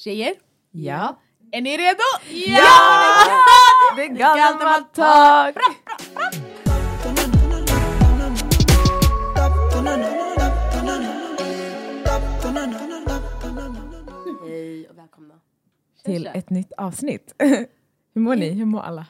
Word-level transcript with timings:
Tjejer, 0.00 0.34
Ja. 0.70 1.18
är 1.52 1.60
ni 1.60 1.76
redo? 1.76 2.02
Ja! 2.28 2.62
Det 3.96 4.02
är 4.02 4.08
gammalt 4.08 4.94
tag! 4.94 5.54
Hej 14.46 14.88
och 14.88 14.98
välkomna. 14.98 15.34
Till 16.04 16.26
ett 16.26 16.50
nytt 16.50 16.72
avsnitt. 16.72 17.34
Hur 18.14 18.20
mår 18.20 18.36
ni? 18.36 18.50
Hur 18.50 18.64
mår 18.64 18.80
alla? 18.80 19.06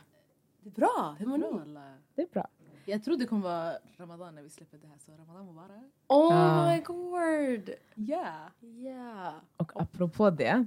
Det 0.62 0.68
är 0.68 0.72
bra, 0.72 1.16
hur 1.18 1.26
mår 1.26 1.38
ni? 1.38 1.80
Det 2.14 2.22
är 2.22 2.26
bra. 2.32 2.46
Jag 2.84 3.04
tror 3.04 3.16
det 3.16 3.26
kommer 3.26 3.42
vara 3.42 3.72
Ramadan 3.96 4.34
när 4.34 4.42
vi 4.42 4.50
släpper 4.50 4.78
det 4.78 4.86
här, 4.86 4.98
så 4.98 5.12
Ramadan 5.12 5.46
Mubarak. 5.46 5.84
Oh 6.08 6.34
Ja. 6.34 6.66
my 6.72 6.80
god! 6.80 7.70
Ja. 7.94 8.26
Yeah. 8.62 9.32
Och 9.56 9.72
apropå 9.82 10.30
det, 10.30 10.66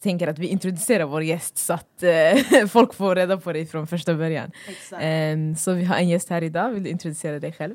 tänker 0.00 0.26
jag 0.26 0.32
att 0.32 0.38
vi 0.38 0.46
introducerar 0.46 1.04
vår 1.04 1.22
gäst 1.22 1.58
så 1.58 1.72
att 1.72 2.02
eh, 2.02 2.66
folk 2.68 2.94
får 2.94 3.14
reda 3.14 3.36
på 3.36 3.52
dig 3.52 3.66
från 3.66 3.86
första 3.86 4.14
början. 4.14 4.50
Exakt. 4.68 5.02
Em, 5.04 5.56
så 5.56 5.72
vi 5.72 5.84
har 5.84 5.96
en 5.96 6.08
gäst 6.08 6.28
här 6.28 6.42
idag, 6.42 6.70
vill 6.70 6.82
du 6.82 6.90
introducera 6.90 7.38
dig 7.38 7.52
själv? 7.52 7.74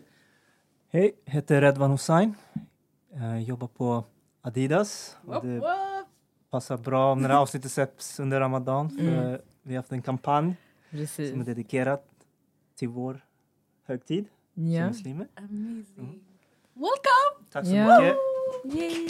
Hej, 0.92 1.12
heter 1.26 1.62
Redvan 1.62 1.92
Hussain. 1.92 2.36
Jag 3.14 3.42
jobbar 3.42 3.68
på 3.68 4.04
Adidas. 4.42 5.18
Och 5.26 5.34
Whoop, 5.34 5.44
det 5.44 5.62
passar 6.52 6.78
bra 6.78 7.16
när 7.16 7.28
det 7.30 7.34
här 7.34 7.42
avsnittet 7.42 7.72
släpps 7.72 8.20
under 8.20 8.40
Ramadan. 8.40 8.90
För 8.90 9.42
Vi 9.64 9.74
har 9.76 9.80
haft 9.82 9.92
en 9.92 10.02
kampanj 10.02 10.54
Precis. 10.90 11.32
som 11.32 11.42
är 11.42 11.46
dedikerad 11.46 12.00
till 12.80 12.88
vår 12.90 13.26
högtid 13.88 14.26
som 14.54 14.72
Ja. 14.72 14.88
muslimer. 14.88 15.28
Amazing. 15.36 16.20
Welcome! 16.74 17.48
Tack 17.52 17.66
så 17.66 17.72
Ja. 17.76 18.00
mycket. 18.02 18.18
Yay! 18.64 19.08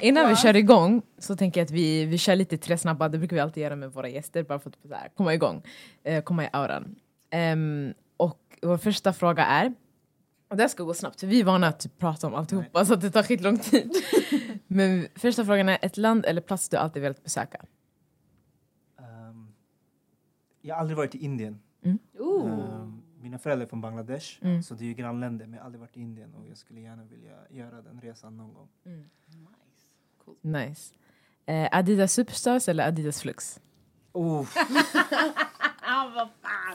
Innan 0.00 0.28
vi 0.28 0.36
kör 0.36 0.56
igång 0.56 1.02
så 1.18 1.36
tänker 1.36 1.60
jag 1.60 1.64
att 1.64 1.70
vi, 1.70 2.04
vi 2.04 2.18
kör 2.18 2.36
lite 2.36 2.58
tre 2.58 2.78
snabba, 2.78 3.08
det 3.08 3.18
brukar 3.18 3.36
vi 3.36 3.40
alltid 3.40 3.62
göra 3.62 3.76
med 3.76 3.92
våra 3.92 4.08
gäster 4.08 4.42
bara 4.42 4.58
för 4.58 4.70
att 4.70 4.76
så 4.88 4.94
här, 4.94 5.08
komma 5.08 5.34
igång, 5.34 5.62
eh, 6.04 6.22
komma 6.22 6.44
i 6.44 6.48
auran. 6.52 6.94
Em, 7.30 7.94
och 8.16 8.40
vår 8.62 8.76
första 8.76 9.12
fråga 9.12 9.44
är, 9.44 9.74
och 10.48 10.56
det 10.56 10.62
här 10.62 10.68
ska 10.68 10.82
gå 10.82 10.94
snabbt 10.94 11.20
för 11.20 11.26
vi 11.26 11.40
är 11.40 11.44
vana 11.44 11.68
att 11.68 11.80
typ 11.80 11.98
prata 11.98 12.26
om 12.26 12.34
alltihopa 12.34 12.84
så 12.84 12.94
att 12.94 13.00
det 13.00 13.10
tar 13.10 13.22
skitlång 13.22 13.58
tid. 13.58 13.92
Men 14.66 15.08
första 15.14 15.44
frågan 15.44 15.68
är 15.68 15.78
ett 15.82 15.96
land 15.96 16.24
eller 16.26 16.40
plats 16.40 16.68
du 16.68 16.76
alltid 16.76 17.02
velat 17.02 17.22
besöka? 17.22 17.64
Ehm, 18.98 19.48
jag 20.60 20.74
har 20.74 20.80
aldrig 20.80 20.96
varit 20.96 21.14
i 21.14 21.18
Indien. 21.18 21.58
Ooh. 22.18 22.50
Ehm, 22.50 22.95
mina 23.26 23.38
föräldrar 23.38 23.66
är 23.66 23.68
från 23.68 23.80
Bangladesh, 23.80 24.38
Mm. 24.44 24.62
så 24.62 24.74
det 24.74 24.84
är 24.84 24.86
ju 24.86 24.94
grannländer. 24.94 25.46
Men 25.46 25.54
jag 25.54 25.60
har 25.60 25.64
aldrig 25.66 25.80
varit 25.80 25.96
i 25.96 26.00
Indien 26.00 26.34
och 26.34 26.46
jag 26.48 26.56
skulle 26.56 26.80
gärna 26.80 27.04
vilja 27.04 27.36
göra 27.50 27.82
den 27.82 28.00
resan 28.00 28.36
någon 28.36 28.54
gång. 28.54 28.68
Nice. 30.40 30.94
Eh, 31.46 31.68
Adidas 31.72 32.12
Superstars 32.12 32.68
eller 32.68 32.86
Adidas 32.88 33.20
Flux? 33.20 33.60
Oh. 34.12 34.46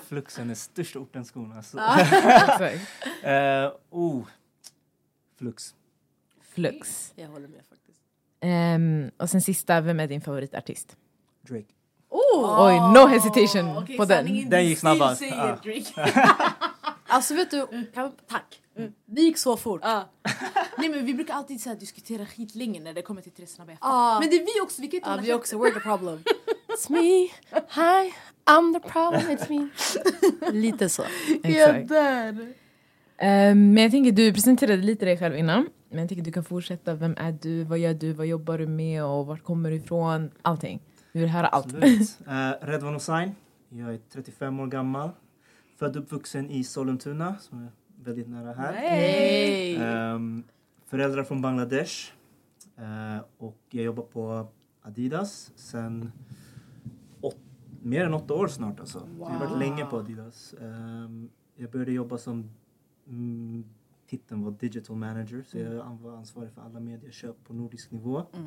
Fluxen 0.04 0.50
är 0.50 0.56
största 0.56 1.00
orten 1.00 1.26
skorna. 1.26 1.56
Alltså. 1.56 1.78
Eh, 3.28 3.72
oh, 3.90 4.28
Flux. 5.38 5.76
Flux. 6.42 7.14
Jag 7.16 7.28
håller 7.28 7.48
med 7.48 7.62
faktiskt. 7.70 8.00
Em, 8.40 9.12
och 9.18 9.30
sen 9.30 9.42
sista, 9.42 9.82
vem 9.82 10.00
är 10.00 10.08
din 10.08 10.22
favoritartist? 10.22 10.98
Drake. 11.42 11.74
Oh! 12.12 12.66
Oj, 12.68 12.74
no 12.94 13.08
hesitation 13.08 13.78
Okej, 13.78 13.98
på 13.98 14.06
den. 14.06 14.18
sanningen, 14.18 14.50
Den 14.50 14.66
gick 14.66 14.80
snabbast. 14.80 15.22
Ja. 15.22 15.58
Alltså 17.08 17.34
vet 17.34 17.52
du, 17.52 17.68
kan, 17.94 18.12
tack. 18.30 18.60
Det 19.06 19.22
gick 19.22 19.38
så 19.38 19.58
fort. 19.58 19.82
Ja. 19.84 20.10
Nej 20.78 20.90
men 20.90 21.06
vi 21.06 21.14
brukar 21.14 21.34
alltid 21.34 21.62
så 21.62 21.70
här, 21.70 21.76
diskutera 21.76 22.26
skitlänge 22.26 22.80
när 22.80 22.94
det 22.94 23.02
kommer 23.02 23.22
till 23.22 23.32
tre 23.32 23.48
snabba. 23.48 23.72
Ah. 23.80 24.20
Men 24.20 24.30
det 24.30 24.36
är 24.36 24.40
vi 24.56 24.62
också, 24.64 24.82
vi 24.82 24.88
kan 24.88 24.98
inte 24.98 25.10
Ja, 25.10 25.12
hålla 25.12 25.22
vi 25.22 25.28
käften. 25.28 25.40
också, 25.40 25.58
we're 25.58 25.74
the 25.74 25.80
problem. 25.80 26.24
It's 26.68 26.92
me, 26.92 27.28
hi, 27.52 28.14
I'm 28.46 28.74
the 28.82 28.90
problem, 28.90 29.22
it's 29.38 29.50
me. 29.50 29.68
Lite 30.52 30.90
så. 30.90 31.04
Jag 31.44 31.52
Exakt. 31.70 31.88
dör. 31.90 32.54
Ehm, 33.18 33.74
men 33.74 33.84
jag 33.84 33.92
tänker, 33.92 34.12
du 34.12 34.34
presenterade 34.34 34.82
lite 34.82 35.06
dig 35.06 35.18
själv 35.18 35.36
innan. 35.38 35.68
Men 35.90 36.00
jag 36.00 36.10
tänker 36.10 36.24
du 36.24 36.32
kan 36.32 36.44
fortsätta. 36.44 36.94
Vem 36.94 37.16
är 37.18 37.32
du? 37.42 37.64
Vad 37.64 37.80
gör 37.80 37.94
du? 37.94 38.14
Vad 38.14 38.26
jobbar 38.28 38.58
du 38.58 38.68
med? 38.68 39.04
Och 39.06 39.26
vart 39.26 39.44
kommer 39.44 39.70
du 39.72 39.76
ifrån? 39.76 40.32
Allting. 40.42 40.80
Vi 41.12 41.20
vill 41.20 41.30
höra 41.30 41.48
allt. 41.48 41.74
Uh, 41.74 41.82
Redvan 42.62 42.94
Hussain. 42.94 43.36
Jag 43.70 43.94
är 43.94 44.00
35 44.10 44.60
år 44.60 44.68
gammal. 44.68 45.10
Född 45.76 45.98
och 45.98 46.04
uppvuxen 46.04 46.50
i 46.50 46.64
Sollentuna, 46.64 47.38
som 47.38 47.64
är 47.64 47.72
väldigt 48.04 48.30
nära 48.30 48.54
här. 48.54 48.74
Hey. 48.74 49.76
Ehm, 49.76 50.44
föräldrar 50.86 51.24
från 51.24 51.42
Bangladesh. 51.42 52.12
Eh, 52.78 53.24
och 53.38 53.60
jag 53.70 53.86
jobbar 53.86 54.04
på 54.04 54.48
Adidas 54.82 55.52
sen 55.56 56.12
åt, 57.22 57.38
mer 57.82 58.06
än 58.06 58.14
åtta 58.14 58.34
år 58.34 58.48
snart. 58.48 58.80
Alltså. 58.80 59.08
Jag 59.20 59.26
har 59.26 59.48
varit 59.48 59.60
länge 59.60 59.86
på 59.86 59.98
Adidas. 59.98 60.54
Ehm, 60.62 61.30
jag 61.56 61.72
började 61.72 61.92
jobba 61.92 62.18
som 62.18 62.52
mm, 63.08 63.66
titeln 64.08 64.44
var 64.44 64.52
digital 64.52 64.96
manager. 64.96 65.44
Så 65.48 65.58
jag 65.58 65.98
var 66.02 66.18
ansvarig 66.18 66.52
för 66.52 66.62
alla 66.62 66.80
medieköp 66.80 67.44
på 67.44 67.54
nordisk 67.54 67.92
nivå. 67.92 68.18
Eh, 68.20 68.40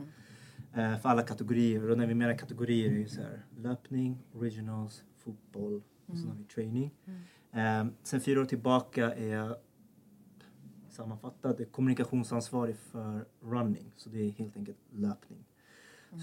för 0.75 1.09
alla 1.09 1.23
kategorier. 1.23 1.91
Och 1.91 1.99
när 1.99 2.07
vi 2.07 2.15
menar 2.15 2.39
kategorier 2.39 2.93
är 2.93 2.99
det 2.99 3.09
så 3.09 3.23
här, 3.23 3.45
löpning, 3.57 4.19
originals, 4.33 5.05
fotboll 5.19 5.83
och 6.07 6.19
sen 6.19 6.29
har 6.29 6.37
vi 6.37 6.45
training. 6.45 6.91
Eh, 7.53 7.87
sen 8.03 8.21
fyra 8.21 8.41
år 8.41 8.45
tillbaka 8.45 9.15
är 9.15 9.35
jag 9.35 9.57
sammanfattat 10.89 11.73
kommunikationsansvarig 11.73 12.77
för 12.77 13.25
running. 13.41 13.93
Så 13.97 14.09
det 14.09 14.19
är 14.19 14.31
helt 14.31 14.57
enkelt 14.57 14.79
löpning. 14.91 15.45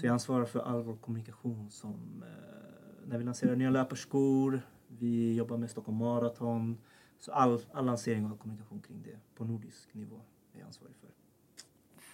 Så 0.00 0.06
jag 0.06 0.12
ansvarar 0.12 0.44
för 0.44 0.60
all 0.60 0.82
vår 0.82 0.96
kommunikation 0.96 1.70
som 1.70 2.24
eh, 2.26 3.08
när 3.08 3.18
vi 3.18 3.24
lanserar 3.24 3.56
nya 3.56 3.70
löparskor, 3.70 4.60
vi 4.88 5.34
jobbar 5.34 5.56
med 5.56 5.70
Stockholm 5.70 5.98
Marathon. 5.98 6.78
Så 7.18 7.32
all, 7.32 7.60
all 7.72 7.86
lansering 7.86 8.24
och 8.24 8.30
all 8.30 8.38
kommunikation 8.38 8.80
kring 8.80 9.02
det 9.02 9.18
på 9.34 9.44
nordisk 9.44 9.94
nivå 9.94 10.20
är 10.52 10.58
jag 10.58 10.66
ansvarig 10.66 10.96
för. 10.96 11.08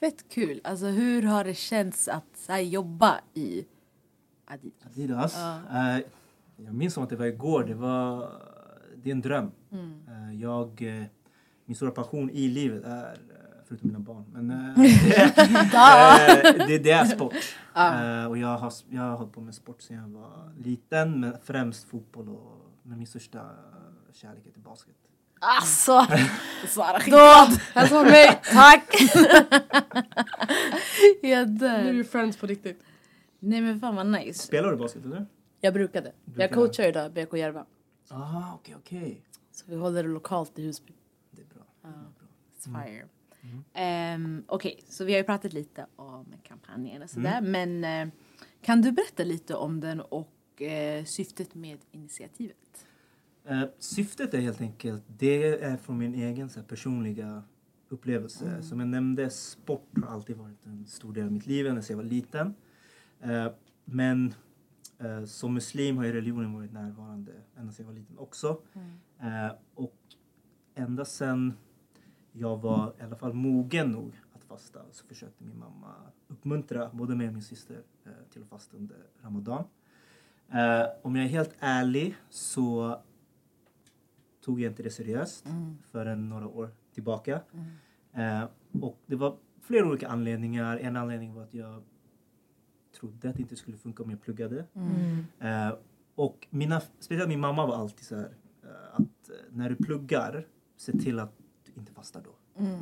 Fett 0.01 0.29
kul. 0.29 0.61
Alltså 0.65 0.87
hur 0.87 1.23
har 1.23 1.45
det 1.45 1.55
känts 1.55 2.09
att 2.09 2.37
så 2.37 2.53
här, 2.53 2.61
jobba 2.61 3.21
i 3.35 3.67
Adidas? 4.45 4.87
Adidas. 4.87 5.37
Eh, 5.71 5.99
jag 6.57 6.75
minns 6.75 6.95
som 6.95 7.03
att 7.03 7.11
det 7.11 7.17
var 7.17 7.27
igår. 7.27 7.65
Det, 7.65 7.75
var, 7.75 8.33
det 8.97 9.11
är 9.11 9.15
en 9.15 9.21
dröm. 9.21 9.51
Eh, 10.09 10.41
jag, 10.41 10.83
eh, 10.83 11.05
min 11.65 11.77
stora 11.77 11.91
passion 11.91 12.31
i 12.31 12.49
livet 12.49 12.85
är, 12.85 13.13
eh, 13.13 13.17
förutom 13.65 13.89
mina 13.89 13.99
barn, 14.01 14.25
men 14.33 14.51
eh, 14.51 14.75
det, 16.69 16.79
det 16.79 16.91
är 16.91 17.05
sport. 17.05 17.35
Eh, 17.77 18.27
och 18.27 18.39
jag 18.39 18.59
har, 18.59 18.73
jag 18.91 19.03
har 19.03 19.17
hållit 19.17 19.33
på 19.33 19.41
med 19.41 19.55
sport 19.55 19.83
sedan 19.83 19.97
jag 19.97 20.09
var 20.09 20.53
liten, 20.59 21.21
men 21.21 21.35
främst 21.43 21.85
fotboll 21.85 22.29
och 22.29 22.55
men 22.83 22.99
min 22.99 23.07
största 23.07 23.51
kärlek 24.13 24.47
är 24.47 24.51
till 24.51 24.63
basket. 24.63 24.95
Alltså, 25.41 26.07
Svara 26.67 26.99
då! 27.07 27.57
Hälsa 27.75 27.87
från 27.87 28.05
mig, 28.05 28.41
tack! 28.53 28.95
Jag 31.23 31.23
Nu 31.23 31.33
är 31.33 31.45
dör. 31.85 31.93
vi 31.93 32.05
friends 32.05 32.37
på 32.37 32.47
riktigt. 32.47 32.83
Nej 33.39 33.61
men 33.61 33.81
fan 33.81 33.97
vad 33.97 34.07
nice. 34.07 34.47
Spelar 34.47 34.71
du 34.71 34.77
basket 34.77 35.05
eller? 35.05 35.27
Jag 35.61 35.75
brukade. 35.75 36.13
Brukade. 36.25 36.45
Jag 36.45 36.53
coachar 36.53 36.85
idag 36.85 37.13
BK 37.13 37.37
Järva. 37.37 37.67
Ah, 38.09 38.55
okej, 38.55 38.75
okej. 38.79 39.23
Så 39.53 39.65
vi 39.69 39.77
håller 39.77 40.03
det 40.03 40.09
lokalt 40.09 40.59
i 40.59 40.63
Husby. 40.67 40.93
Det 41.31 41.43
är 41.43 41.47
bra. 41.47 41.63
It's 42.59 42.85
fire. 42.85 43.09
Ehm, 43.75 44.45
Okej, 44.47 44.85
så 44.89 45.05
vi 45.05 45.13
har 45.13 45.19
ju 45.19 45.25
pratat 45.25 45.53
lite 45.53 45.87
om 45.97 46.27
kampanjen 46.43 47.03
och 47.03 47.11
sådär. 47.11 47.41
Men 47.41 47.85
eh, 47.85 48.09
kan 48.63 48.83
du 48.83 48.93
berätta 48.93 49.25
lite 49.25 49.55
om 49.55 49.81
den 49.81 50.01
och 50.01 50.63
eh, 50.63 51.05
syftet 51.05 51.55
med 51.55 51.79
initiativet? 51.93 52.57
Eh, 53.49 53.65
syftet 53.79 54.35
är 54.35 54.39
helt 54.39 54.61
enkelt, 54.61 55.03
det 55.07 55.63
är 55.63 55.77
från 55.77 55.99
min 55.99 56.15
egen 56.15 56.49
så 56.49 56.61
här, 56.61 56.67
personliga 56.67 57.43
upplevelse. 57.89 58.63
Som 58.63 58.81
jag 58.81 58.89
nämnde, 58.89 59.31
sport 59.31 59.89
har 60.05 60.15
alltid 60.15 60.37
varit 60.37 60.67
en 60.67 60.87
stor 60.87 61.13
del 61.13 61.25
av 61.25 61.33
mitt 61.33 61.47
liv 61.47 61.67
ända 61.67 61.83
sedan 61.83 61.97
jag 61.97 62.05
var 62.05 62.11
liten. 62.11 62.55
Eh, 63.21 63.49
men 63.85 64.35
eh, 64.99 65.25
som 65.25 65.55
muslim 65.55 65.97
har 65.97 66.05
ju 66.05 66.13
religionen 66.13 66.53
varit 66.53 66.73
närvarande 66.73 67.33
ända 67.57 67.73
sedan 67.73 67.87
jag 67.87 67.93
var 67.93 67.99
liten 68.01 68.19
också. 68.19 68.61
Eh, 69.21 69.53
och 69.75 69.97
ända 70.75 71.05
sedan 71.05 71.53
jag 72.33 72.57
var 72.57 72.95
i 73.01 73.03
alla 73.03 73.17
fall 73.17 73.33
mogen 73.33 73.91
nog 73.91 74.21
att 74.33 74.45
fasta 74.45 74.81
så 74.93 75.07
försökte 75.07 75.45
min 75.45 75.59
mamma 75.59 75.95
uppmuntra 76.29 76.91
både 76.93 77.17
mig 77.17 77.27
och 77.27 77.33
min 77.33 77.43
syster 77.43 77.83
till 78.33 78.43
att 78.43 78.49
fasta 78.49 78.77
under 78.77 78.97
Ramadan. 79.23 79.65
Om 81.03 81.17
jag 81.17 81.25
är 81.25 81.29
helt 81.29 81.55
ärlig 81.59 82.17
så 82.31 82.99
tog 84.49 84.61
jag 84.61 84.71
inte 84.71 84.83
det 84.83 84.91
seriöst 84.91 85.47
förrän 85.91 86.29
några 86.29 86.49
år 86.49 86.71
tillbaka. 86.95 87.41
Eh, 88.13 88.45
och 88.83 88.99
det 89.07 89.17
var 89.17 89.37
flera 89.63 89.87
olika 89.87 90.09
anledningar. 90.09 90.77
En 90.77 90.97
anledning 90.97 91.35
var 91.35 91.43
att 91.43 91.55
jag 91.55 91.83
trodde 93.01 93.31
att 93.31 93.37
det 93.37 93.43
inte 93.43 93.57
skulle 93.57 93.77
funka 93.77 94.03
om 94.03 94.11
jag 94.11 94.23
pluggade. 94.23 94.65
Eh, 95.39 95.73
och 96.15 96.47
mina, 96.51 96.81
speciellt 96.99 97.29
min 97.29 97.41
mamma 97.41 97.67
var 97.67 97.77
alltid 97.77 98.07
så 98.07 98.17
här 98.17 98.31
eh, 98.63 98.95
att 98.95 99.29
eh, 99.29 99.35
när 99.53 99.69
du 99.69 99.77
pluggar, 99.77 100.47
se 100.77 100.93
till 100.93 101.19
att 101.19 101.33
du 101.65 101.81
inte 101.81 101.93
fastar 101.93 102.23
då. 102.25 102.31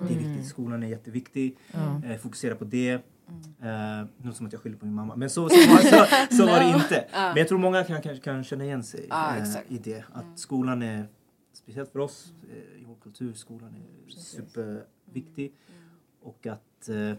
Det 0.09 0.15
är 0.15 0.19
viktigt. 0.19 0.47
Skolan 0.47 0.83
är 0.83 0.87
jätteviktig. 0.87 1.57
Eh, 2.05 2.17
fokusera 2.17 2.55
på 2.55 2.65
det. 2.65 3.03
Uh, 3.63 4.07
något 4.23 4.37
som 4.37 4.47
att 4.47 4.53
jag 4.53 4.63
skyller 4.63 4.77
på 4.77 4.87
min 4.87 4.95
mamma. 4.95 5.17
Men 5.17 5.31
så, 5.31 5.49
så, 5.49 5.71
var, 5.71 5.79
så, 5.79 6.37
så 6.37 6.47
var 6.47 6.61
det 6.61 6.71
inte. 6.83 7.07
Men 7.13 7.37
jag 7.37 7.49
tror 7.49 7.59
många 7.59 7.85
kan, 7.85 8.03
kan, 8.03 8.21
kan 8.21 8.45
känna 8.45 8.65
igen 8.65 8.83
sig 8.83 9.09
eh, 9.11 9.43
exakt. 9.43 9.73
i 9.73 9.79
det. 9.79 10.05
Att 10.13 10.39
skolan 10.39 10.83
är, 10.83 11.09
speciellt 11.57 11.91
för 11.93 11.99
oss 11.99 12.33
eh, 12.51 12.81
i 12.81 12.85
vår 12.87 12.97
kultur, 12.97 13.33
skolan 13.33 13.75
är 13.75 14.11
superviktig. 14.11 15.55
Och 16.21 16.47
att 16.47 16.89
eh, 16.89 17.15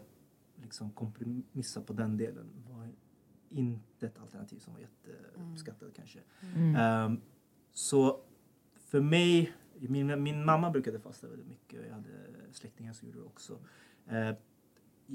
liksom 0.62 0.92
kompromissa 0.92 1.81
på 1.81 1.94
den 1.94 2.18
delen 2.18 2.50
var 2.69 2.89
inte 3.50 4.07
ett 4.07 4.19
alternativ 4.19 4.60
som 4.60 4.74
var 4.74 4.80
jätteuppskattat 4.80 5.94
kanske. 5.95 6.19
Ehm, 6.78 7.22
så 7.74 8.19
för 8.75 9.01
mig, 9.01 9.54
min, 9.80 10.24
min 10.24 10.45
mamma 10.45 10.72
brukade 10.72 11.00
fasta 11.00 11.28
väldigt 11.28 11.48
mycket 11.48 11.80
och 11.80 11.86
jag 11.86 11.94
hade 11.94 12.10
släktingar 12.51 12.94
som 12.94 13.07
gjorde 13.07 13.19
det 13.19 13.25
också. 13.25 13.60
Eh, 14.07 14.36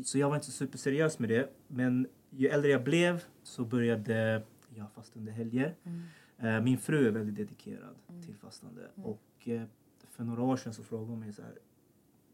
så 0.04 0.18
jag 0.18 0.28
var 0.28 0.36
inte 0.36 0.50
superseriös 0.50 1.18
med 1.18 1.28
det. 1.28 1.52
Men 1.66 2.06
ju 2.30 2.48
äldre 2.48 2.70
jag 2.70 2.84
blev 2.84 3.25
så 3.42 3.64
började 3.64 4.42
jag 4.75 4.92
fasta 4.92 5.18
under 5.18 5.32
helger. 5.32 5.76
Eh, 5.84 5.92
min 6.62 6.78
fru 6.78 7.06
är 7.06 7.10
väldigt 7.10 7.36
dedikerad 7.36 7.94
till 8.24 8.34
fastande. 8.34 8.82
Och 8.94 9.48
eh, 9.48 9.62
för 10.10 10.24
några 10.24 10.42
år 10.42 10.56
sedan 10.56 10.74
så 10.74 10.82
frågade 10.82 11.10
hon 11.10 11.20
mig 11.20 11.32
så 11.32 11.42
här. 11.42 11.52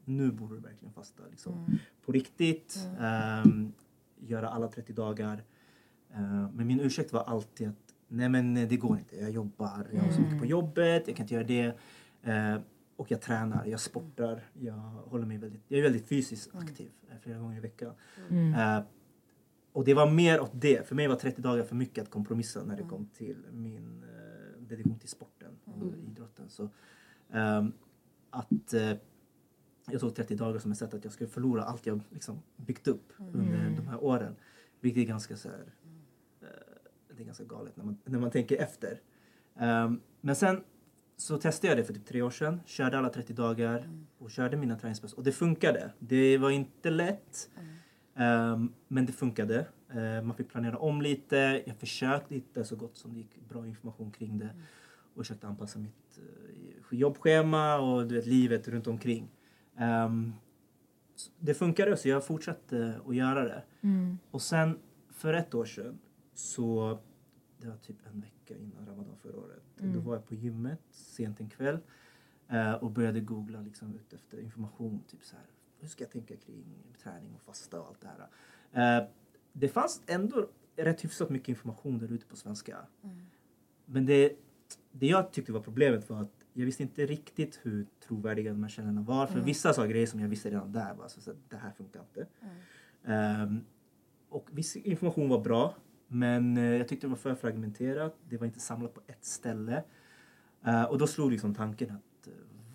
Nu 0.05 0.31
borde 0.32 0.55
du 0.55 0.60
verkligen 0.60 0.93
fasta 0.93 1.22
liksom, 1.31 1.78
på 2.05 2.12
riktigt. 2.12 2.88
ehm, 3.00 3.72
göra 4.20 4.49
alla 4.49 4.69
30 4.69 4.93
dagar. 4.93 5.44
Eh, 6.10 6.50
men 6.55 6.66
min 6.66 6.81
ursäkt 6.81 7.12
var 7.12 7.22
alltid 7.25 7.69
att 7.69 7.94
nej 8.08 8.28
men 8.28 8.56
eh, 8.56 8.69
det 8.69 8.76
går 8.76 8.99
inte. 8.99 9.16
Jag 9.16 9.31
jobbar, 9.31 9.87
jag 9.93 10.00
har 10.00 10.12
så 10.12 10.20
mycket 10.20 10.38
på 10.38 10.46
jobbet, 10.46 11.08
jag 11.08 11.16
kan 11.16 11.25
inte 11.25 11.34
göra 11.34 11.44
det. 11.46 11.78
Eh, 12.22 12.60
och 12.96 13.10
jag 13.10 13.20
tränar, 13.20 13.66
jag 13.66 13.81
sportar, 13.81 14.43
jag 14.60 14.72
håller 15.06 15.26
mig 15.26 15.38
väldigt, 15.38 15.62
jag 15.69 15.78
är 15.78 15.82
väldigt 15.82 16.08
fysiskt 16.08 16.55
aktiv 16.55 16.90
eh, 17.10 17.16
flera 17.22 17.38
gånger 17.38 17.56
i 17.56 17.60
veckan. 17.60 17.93
Eh, 18.31 18.81
och 19.79 19.85
det 19.85 19.95
var 19.95 20.11
mer 20.11 20.41
åt 20.41 20.51
det. 20.55 20.89
För 20.89 20.95
mig 20.95 21.09
var 21.09 21.17
30 21.17 21.43
dagar 21.43 21.63
för 21.63 21.75
mycket 21.75 22.03
att 22.03 22.11
kompromissa 22.11 22.65
när 22.65 22.77
det 22.77 22.83
kom 22.83 23.07
till 23.07 23.37
min 23.53 24.03
eh, 24.03 24.63
dedikation 24.63 24.99
till 24.99 25.09
sporten 25.09 25.59
och 25.65 25.85
idrotten. 26.11 26.49
Så, 26.49 26.69
ehm, 27.33 27.73
att 28.31 28.75
eh, 28.75 28.93
jag 29.91 30.01
tog 30.01 30.15
30 30.15 30.35
dagar 30.35 30.59
som 30.59 30.73
ett 30.73 30.79
sätt 30.79 30.95
att 30.95 31.05
jag 31.05 31.13
skulle 31.13 31.31
förlora 31.31 31.65
allt 31.65 31.87
jag 31.87 32.01
liksom 32.11 32.43
byggt 32.57 32.89
upp 32.89 33.13
under 33.19 33.77
de 33.77 33.89
här 33.89 34.05
åren. 34.05 34.37
Vilket 34.81 35.03
är 35.03 35.07
ganska 35.07 35.37
så 35.37 35.49
här, 35.49 35.73
eh, 36.41 36.49
det 37.17 37.23
är 37.23 37.27
ganska 37.27 37.45
galet 37.45 37.77
när 37.77 37.85
man, 37.85 37.99
när 38.05 38.19
man 38.19 38.31
tänker 38.31 38.57
efter. 38.57 39.01
Ehm, 39.57 40.01
men 40.21 40.37
sen 40.37 40.65
så 41.17 41.39
testade 41.39 41.69
jag 41.69 41.79
det 41.79 41.85
för 41.85 41.95
typ 41.95 42.07
tre 42.07 42.23
år 42.23 42.31
sedan. 42.31 42.61
Körde 42.67 42.99
alla 42.99 43.09
30 43.09 43.33
dagar 43.33 43.91
och 44.19 44.31
körde 44.31 44.57
mina 44.57 44.79
träningspass. 44.79 45.13
Och 45.13 45.25
det 45.25 45.33
funkade. 45.33 45.93
Det 45.99 46.39
var 46.39 46.51
inte 46.51 46.91
lätt. 46.91 47.51
Ehm, 48.19 48.73
men 48.88 49.06
det 49.06 49.12
funkade. 49.12 49.67
Ehm, 49.91 50.26
man 50.26 50.37
fick 50.37 50.49
planera 50.49 50.79
om 50.79 51.03
lite. 51.03 51.62
Jag 51.67 51.76
försökte 51.76 52.35
hitta 52.35 52.65
så 52.65 52.76
gott 52.76 52.97
som 52.97 53.12
det 53.12 53.19
gick 53.19 53.49
bra 53.49 53.67
information 53.67 54.11
kring 54.11 54.38
det. 54.38 54.50
Och 55.15 55.25
försökte 55.25 55.47
anpassa 55.47 55.79
mitt 55.79 56.19
uh, 56.93 56.99
jobbschema 56.99 57.79
och 57.79 58.06
du 58.06 58.15
vet, 58.15 58.26
livet 58.26 58.69
runt 58.69 58.87
omkring. 58.87 59.29
Så 61.17 61.31
det 61.38 61.55
funkade 61.55 61.97
så 61.97 62.09
jag 62.09 62.26
fortsatte 62.26 63.00
att 63.06 63.17
göra 63.17 63.44
det. 63.44 63.62
Och 64.31 64.43
sen 64.43 64.79
för 65.11 65.35
ett 65.35 65.55
år 65.55 65.65
sedan 65.65 65.99
så 66.35 66.99
det 67.59 67.69
var 67.69 67.76
typ 67.76 67.97
en 68.06 68.20
vecka 68.20 68.56
innan 68.56 68.87
Ramadan 68.87 69.17
förra 69.23 69.37
året. 69.37 69.62
Då 69.76 70.00
var 70.00 70.15
jag 70.15 70.26
på 70.26 70.35
gymmet 70.35 70.81
sent 70.91 71.41
en 71.41 71.49
kväll 71.49 71.79
eh, 72.49 72.73
och 72.73 72.91
började 72.91 73.20
googla 73.20 73.61
liksom 73.61 73.94
ut 73.94 74.12
efter 74.12 74.41
information. 74.41 75.03
Typ 75.11 75.25
så 75.25 75.37
här, 75.37 75.44
hur 75.81 75.89
ska 75.89 76.05
jag 76.05 76.11
tänka 76.11 76.37
kring 76.37 76.65
träning 77.03 77.35
och 77.35 77.43
fasta 77.43 77.81
och 77.81 77.87
allt 77.87 78.01
det 78.01 78.09
här. 78.09 78.99
Eh, 78.99 79.09
det 79.53 79.69
fanns 79.69 80.03
ändå 80.07 80.49
rätt 80.77 81.05
hyfsat 81.05 81.31
mycket 81.31 81.49
information 81.49 81.99
där 81.99 82.13
ute 82.13 82.27
på 82.27 82.37
svenska. 82.37 82.77
Men 83.85 84.07
det, 84.07 84.33
det 84.93 85.07
jag 85.07 85.33
tyckte 85.33 85.53
var 85.53 85.61
problemet 85.61 86.11
var 86.11 86.23
att 86.23 86.45
jag 86.53 86.65
visste 86.65 86.83
inte 86.83 87.07
riktigt 87.07 87.61
hur 87.63 87.87
trovärdiga 88.09 88.53
de 88.53 88.63
här 88.63 88.71
källorna 88.71 89.03
var. 89.03 89.27
För 89.27 89.41
vissa 89.41 89.73
sa 89.73 89.87
grejer 89.87 90.07
som 90.07 90.21
jag 90.21 90.29
visste 90.29 90.51
redan 90.51 90.73
där. 90.73 90.95
Var, 90.95 91.09
så, 91.09 91.21
så, 91.21 91.33
det 91.49 91.57
här 91.57 91.71
funkar 91.71 92.01
inte. 92.01 92.27
Ehm, 93.05 93.65
och 94.29 94.49
viss 94.53 94.77
information 94.77 95.29
var 95.29 95.41
bra. 95.41 95.75
Men 96.09 96.57
eh, 96.57 96.65
jag 96.65 96.89
tyckte 96.89 97.07
det 97.07 97.11
var 97.11 97.17
för 97.17 97.35
fragmenterat. 97.35 98.17
Det 98.29 98.37
var 98.37 98.47
inte 98.47 98.61
samlat 98.61 98.95
på 98.95 99.01
ett 99.07 99.25
ställe. 99.25 99.85
Eh, 100.65 100.85
och 100.85 100.99
då 100.99 101.07
slog 101.07 101.31
liksom 101.31 101.55
tanken 101.55 101.91
att 101.91 102.03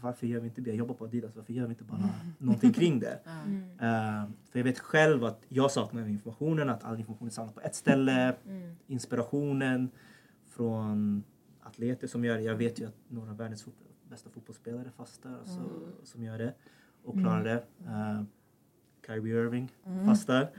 varför 0.03 0.27
gör 0.27 0.39
vi 0.39 0.47
inte 0.47 0.61
det? 0.61 0.69
Jag 0.69 0.77
jobbar 0.77 0.95
på 0.95 1.05
Adidas. 1.05 1.35
Varför 1.35 1.53
gör 1.53 1.63
vi 1.65 1.69
inte 1.69 1.83
bara 1.83 2.09
någonting 2.37 2.73
kring 2.73 2.99
det? 2.99 3.19
Eh, 3.79 4.23
för 4.51 4.59
jag 4.59 4.63
vet 4.63 4.79
själv 4.79 5.23
att 5.25 5.41
jag 5.49 5.71
saknar 5.71 6.07
informationen. 6.07 6.69
Att 6.69 6.83
all 6.83 6.99
information 6.99 7.27
är 7.27 7.31
samlad 7.31 7.55
på 7.55 7.61
ett 7.61 7.75
ställe. 7.75 8.35
Inspirationen 8.87 9.89
från 10.49 11.23
atleter 11.61 12.07
som 12.07 12.25
gör 12.25 12.35
det. 12.37 12.43
Jag 12.43 12.55
vet 12.55 12.79
ju 12.79 12.85
att 12.87 12.95
några 13.07 13.31
av 13.31 13.37
världens 13.37 13.63
fot- 13.63 13.73
bästa 14.09 14.29
fotbollsspelare 14.29 14.91
fastar. 14.97 15.37
Alltså, 15.39 15.61
Som 16.03 16.23
gör 16.23 16.37
det 16.37 16.53
och 17.03 17.13
klarar 17.13 17.43
det. 17.43 17.63
Eh, 17.85 18.23
Kyrie 19.07 19.35
Irving 19.43 19.71
fastar. 20.05 20.49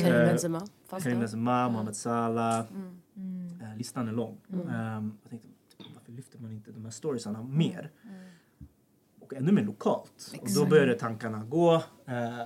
Karim 0.00 0.14
Eh, 0.20 0.26
Benzema. 0.28 0.60
Fast 0.86 1.04
Karim. 1.04 1.18
Benzema, 1.18 1.68
Mohamed 1.68 1.96
Salah. 1.96 2.58
Eh, 3.62 3.76
listan 3.76 4.08
är 4.08 4.12
lång. 4.12 4.36
Ehm, 4.70 5.12
jag 5.22 5.30
tänkte, 5.30 5.48
varför 5.94 6.12
lyfter 6.12 6.38
man 6.38 6.52
inte 6.52 6.72
de 6.72 6.84
här 6.84 6.90
storiesarna 6.90 7.42
mer? 7.42 7.90
Och 9.28 9.34
ännu 9.34 9.52
mer 9.52 9.62
lokalt. 9.62 10.32
Och 10.40 10.48
då 10.54 10.66
började 10.66 10.94
tankarna 10.94 11.44
gå. 11.44 11.74
Eh, 12.06 12.40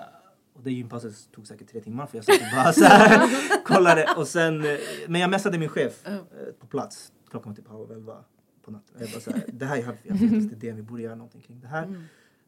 och 0.54 0.62
det 0.62 0.72
gympasset 0.72 1.32
tog 1.32 1.46
säkert 1.46 1.68
tre 1.68 1.80
timmar 1.80 2.06
för 2.06 2.18
jag 2.18 2.24
satt 2.24 2.40
och 2.40 2.56
bara 2.56 2.72
så 2.72 2.84
här, 2.84 3.64
kollade. 3.64 4.06
Och 4.16 4.26
sen, 4.28 4.60
eh, 4.64 4.78
men 5.08 5.20
jag 5.20 5.30
messade 5.30 5.58
min 5.58 5.68
chef 5.68 6.06
eh, 6.06 6.16
på 6.60 6.66
plats. 6.66 7.12
Klockan 7.30 7.52
var 7.52 7.56
typ 7.56 7.68
halv 7.68 7.92
elva 7.92 8.24
på 8.64 8.70
natten. 8.70 8.96
Jag 9.00 9.10
bara 9.10 9.20
så 9.20 9.30
här, 9.30 9.44
det 9.52 9.66
här 9.66 9.76
är 9.76 9.82
är 9.82 10.56
det, 10.56 10.72
vi 10.72 10.82
borde 10.82 11.02
göra 11.02 11.14
någonting 11.14 11.40
kring 11.40 11.60
det 11.60 11.68
här. 11.68 12.06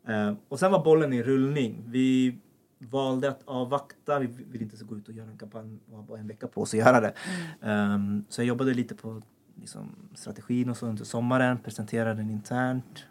Eh, 0.09 0.35
och 0.49 0.59
sen 0.59 0.73
var 0.73 0.85
bollen 0.85 1.13
i 1.13 1.23
rullning. 1.23 1.85
Vi 1.87 2.39
valde 2.79 3.29
att 3.29 3.43
avvakta. 3.45 4.19
Vi 4.19 4.27
vill 4.27 4.63
inte 4.63 4.77
så 4.77 4.85
gå 4.85 4.97
ut 4.97 5.09
och 5.09 5.15
göra 5.15 5.31
en 5.31 5.39
kampanj 5.39 5.79
och 5.91 5.97
ha 5.97 6.03
bara 6.03 6.19
en 6.19 6.27
vecka 6.27 6.49
på 6.49 6.63
oss 6.63 6.75
att 6.75 6.81
göra 6.81 7.01
det. 7.01 7.15
Ehm, 7.63 8.25
så 8.29 8.41
jag 8.41 8.47
jobbade 8.47 8.75
lite 8.75 8.95
på 8.95 9.23
liksom, 9.61 9.97
strategin 10.15 10.71
och 10.71 10.77
så 10.77 10.87
under 10.87 11.05
sommaren. 11.05 11.59
Presenterade 11.59 12.15
den 12.15 12.31
internt. 12.31 13.07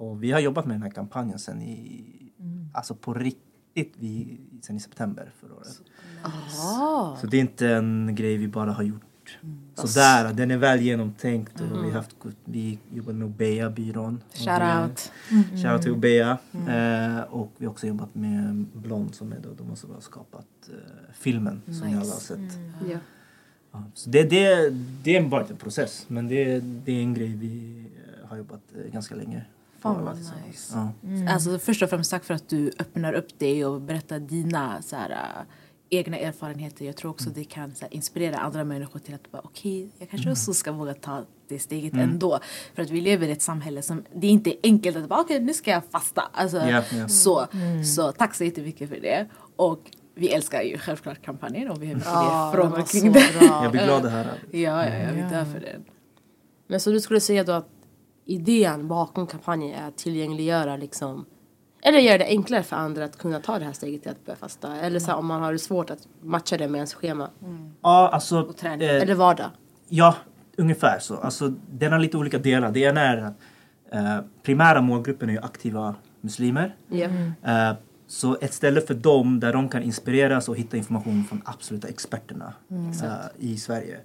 Och 0.00 0.22
vi 0.22 0.32
har 0.32 0.40
jobbat 0.40 0.66
med 0.66 0.74
den 0.74 0.82
här 0.82 0.90
kampanjen 0.90 1.38
sen 1.38 1.62
i, 1.62 2.04
alltså 2.72 2.94
på 2.94 3.14
riktigt, 3.14 3.94
vi, 3.98 4.40
sen 4.62 4.76
i 4.76 4.80
september 4.80 5.32
förra 5.40 5.54
året. 5.54 5.80
Ah. 6.22 7.16
Så 7.16 7.26
det 7.26 7.36
är 7.36 7.40
inte 7.40 7.68
en 7.68 8.14
grej 8.14 8.36
vi 8.36 8.48
bara 8.48 8.72
har 8.72 8.82
gjort 8.82 9.38
sådär. 9.74 10.32
Den 10.32 10.50
är 10.50 10.56
väl 10.56 10.80
genomtänkt 10.80 11.60
och 11.60 11.84
vi 11.84 11.90
har 11.90 11.96
haft, 11.96 12.16
vi 12.44 12.78
jobbade 12.90 13.18
med 13.18 13.26
Obeya 13.26 13.70
byrån. 13.70 14.22
Shout 14.32 14.48
out. 14.48 15.12
Shoutout 15.62 15.82
till 15.82 15.92
Obeya. 15.92 16.38
Eh, 16.52 17.20
och 17.20 17.52
vi 17.56 17.66
har 17.66 17.72
också 17.72 17.86
jobbat 17.86 18.14
med 18.14 18.66
Blond 18.72 19.14
som 19.14 19.32
är 19.32 19.38
då, 19.38 19.64
de 19.64 19.76
som 19.76 19.90
har 19.90 20.00
skapat 20.00 20.46
eh, 20.68 21.12
filmen 21.12 21.62
som 21.66 21.88
ni 21.88 21.94
alla 21.94 22.12
har 22.12 22.20
sett. 22.20 22.58
Ja. 22.90 22.98
Ja, 23.72 23.84
så 23.94 24.10
det, 24.10 24.22
det, 24.22 24.70
det 25.02 25.16
är 25.16 25.28
bara 25.28 25.46
en 25.46 25.56
process 25.56 26.04
men 26.08 26.28
det, 26.28 26.60
det 26.60 26.92
är 26.92 27.02
en 27.02 27.14
grej 27.14 27.28
vi 27.28 27.84
eh, 27.96 28.28
har 28.28 28.36
jobbat 28.36 28.62
eh, 28.76 28.92
ganska 28.92 29.14
länge. 29.14 29.44
Fan 29.80 30.04
vad 30.04 30.16
nice. 30.16 30.74
Ja. 30.74 31.32
Alltså 31.32 31.58
först 31.58 31.82
och 31.82 31.90
främst 31.90 32.10
tack 32.10 32.24
för 32.24 32.34
att 32.34 32.48
du 32.48 32.70
öppnar 32.78 33.12
upp 33.12 33.38
dig 33.38 33.64
och 33.66 33.80
berättar 33.80 34.18
dina 34.18 34.82
så 34.82 34.96
här, 34.96 35.10
äh, 35.10 35.42
egna 35.90 36.18
erfarenheter. 36.18 36.84
Jag 36.84 36.96
tror 36.96 37.10
också 37.10 37.30
det 37.30 37.44
kan 37.44 37.74
så 37.74 37.84
här, 37.84 37.94
inspirera 37.94 38.36
andra 38.38 38.64
människor 38.64 38.98
till 39.00 39.14
att 39.14 39.30
bara 39.30 39.42
okej, 39.44 39.88
jag 39.98 40.10
kanske 40.10 40.30
också 40.30 40.54
ska 40.54 40.72
våga 40.72 40.94
ta 40.94 41.24
det 41.48 41.58
steget 41.58 41.94
ändå. 41.94 42.40
För 42.74 42.82
att 42.82 42.90
vi 42.90 43.00
lever 43.00 43.28
i 43.28 43.30
ett 43.30 43.42
samhälle 43.42 43.82
som 43.82 44.04
det 44.14 44.26
är 44.26 44.30
inte 44.30 44.54
enkelt 44.62 44.96
att 44.96 45.08
bara 45.08 45.20
okej 45.20 45.40
nu 45.40 45.54
ska 45.54 45.70
jag 45.70 45.82
fasta. 45.90 46.22
Alltså, 46.32 46.56
Ja, 46.56 46.82
ja. 46.92 47.08
Så, 47.08 47.46
så 47.96 48.12
tack 48.12 48.34
så 48.34 48.44
jättemycket 48.44 48.88
för 48.88 49.00
det. 49.00 49.26
Och 49.56 49.80
vi 50.14 50.28
älskar 50.28 50.62
ju 50.62 50.78
självklart 50.78 51.22
kampanjen 51.22 51.70
och 51.70 51.82
vi 51.82 51.86
har 51.86 51.94
mycket 51.94 52.10
det 52.12 52.50
frågor 52.54 53.00
kring 53.00 53.12
bra. 53.12 53.62
Jag 53.62 53.72
blir 53.72 53.84
glad 53.84 54.02
det 54.02 54.10
här. 54.10 54.26
Ja, 54.50 54.58
ja, 54.60 54.98
ja, 54.98 55.08
vi 55.14 55.20
dör 55.20 55.44
för 55.44 55.60
det. 55.60 55.76
Men 56.66 56.80
så 56.80 56.90
du 56.90 57.00
skulle 57.00 57.20
säga 57.20 57.44
då 57.44 57.52
att 57.52 57.68
idén 58.24 58.88
bakom 58.88 59.26
kampanjen 59.26 59.74
är 59.84 59.88
att 59.88 59.96
tillgängliggöra 59.96 60.76
liksom 60.76 61.24
eller 61.82 61.98
göra 61.98 62.18
det 62.18 62.26
enklare 62.26 62.62
för 62.62 62.76
andra 62.76 63.04
att 63.04 63.18
kunna 63.18 63.40
ta 63.40 63.58
det 63.58 63.64
här 63.64 63.72
steget 63.72 64.02
till 64.02 64.10
att 64.10 64.24
börja 64.26 64.36
fasta. 64.36 64.76
Eller 64.76 65.00
så 65.00 65.06
här, 65.10 65.16
om 65.18 65.26
man 65.26 65.42
har 65.42 65.52
det 65.52 65.58
svårt 65.58 65.90
att 65.90 66.08
matcha 66.22 66.56
det 66.56 66.68
med 66.68 66.78
ens 66.78 66.94
schema. 66.94 67.30
Ja, 67.82 68.08
alltså. 68.12 68.40
Och 68.42 68.56
träning. 68.56 68.88
eh, 68.88 69.02
Eller 69.02 69.14
vardag. 69.14 69.50
Ja, 69.88 70.14
ungefär 70.56 70.98
så. 70.98 71.16
Alltså, 71.16 71.48
den 71.70 71.92
har 71.92 71.98
lite 71.98 72.16
olika 72.16 72.38
delar. 72.38 72.70
Det 72.72 72.80
ena 72.80 73.00
är 73.00 73.16
att 73.16 73.34
eh, 73.92 74.18
primära 74.42 74.80
målgruppen 74.80 75.28
är 75.28 75.32
ju 75.32 75.38
aktiva 75.40 75.94
muslimer. 76.20 76.76
Ja. 76.88 77.08
Eh, 77.42 77.76
så 78.06 78.36
ett 78.40 78.52
ställe 78.54 78.80
för 78.80 78.94
dem 78.94 79.40
där 79.40 79.52
de 79.52 79.68
kan 79.68 79.82
inspireras 79.82 80.48
och 80.48 80.56
hitta 80.56 80.76
information 80.76 81.24
från 81.24 81.42
absoluta 81.44 81.88
experterna 81.88 82.52
eh, 82.70 83.08
i 83.38 83.56
Sverige. 83.56 84.00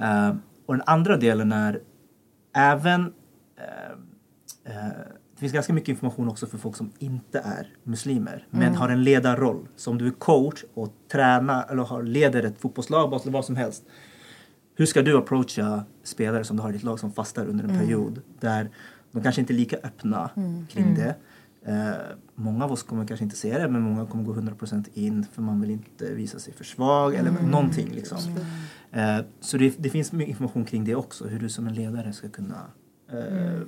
Eh, 0.00 0.34
och 0.66 0.74
den 0.74 0.82
andra 0.86 1.16
delen 1.16 1.52
är 1.52 1.80
även 2.54 3.12
det 5.38 5.40
finns 5.40 5.52
ganska 5.52 5.72
mycket 5.72 5.88
information 5.88 6.28
också 6.28 6.46
för 6.46 6.58
folk 6.58 6.76
som 6.76 6.92
inte 6.98 7.38
är 7.38 7.68
muslimer 7.84 8.46
men 8.50 8.74
har 8.74 8.88
en 8.88 9.04
ledarroll. 9.04 9.68
Så 9.76 9.90
om 9.90 9.98
du 9.98 10.06
är 10.06 10.10
coach 10.10 10.64
och 10.74 10.92
tränar 11.12 11.66
eller 11.70 11.82
har, 11.82 12.02
leder 12.02 12.42
ett 12.42 12.58
fotbollslag, 12.58 13.10
basket, 13.10 13.32
vad 13.32 13.44
som 13.44 13.56
helst. 13.56 13.84
Hur 14.76 14.86
ska 14.86 15.02
du 15.02 15.18
approacha 15.18 15.84
spelare 16.02 16.44
som 16.44 16.56
du 16.56 16.62
har 16.62 16.70
i 16.70 16.72
ditt 16.72 16.82
lag 16.82 17.00
som 17.00 17.12
fastar 17.12 17.46
under 17.46 17.64
en 17.64 17.78
period 17.78 18.20
där 18.40 18.70
de 19.12 19.22
kanske 19.22 19.40
inte 19.40 19.52
är 19.52 19.54
lika 19.54 19.76
öppna 19.76 20.30
kring 20.68 20.94
det. 20.94 21.14
Eh, 21.62 22.16
många 22.34 22.64
av 22.64 22.72
oss 22.72 22.82
kommer 22.82 23.06
kanske 23.06 23.24
inte 23.24 23.36
se 23.36 23.58
det 23.58 23.68
men 23.68 23.82
många 23.82 24.06
kommer 24.06 24.24
gå 24.24 24.34
100% 24.34 24.88
in 24.94 25.26
för 25.32 25.42
man 25.42 25.60
vill 25.60 25.70
inte 25.70 26.14
visa 26.14 26.38
sig 26.38 26.54
för 26.54 26.64
svag 26.64 27.14
eller 27.14 27.30
någonting 27.30 27.88
liksom. 27.94 28.18
Eh, 28.90 29.18
så 29.40 29.56
det, 29.56 29.74
det 29.78 29.90
finns 29.90 30.12
mycket 30.12 30.30
information 30.30 30.64
kring 30.64 30.84
det 30.84 30.94
också, 30.94 31.26
hur 31.26 31.38
du 31.38 31.48
som 31.48 31.66
en 31.66 31.74
ledare 31.74 32.12
ska 32.12 32.28
kunna 32.28 32.62
eh, 33.08 33.60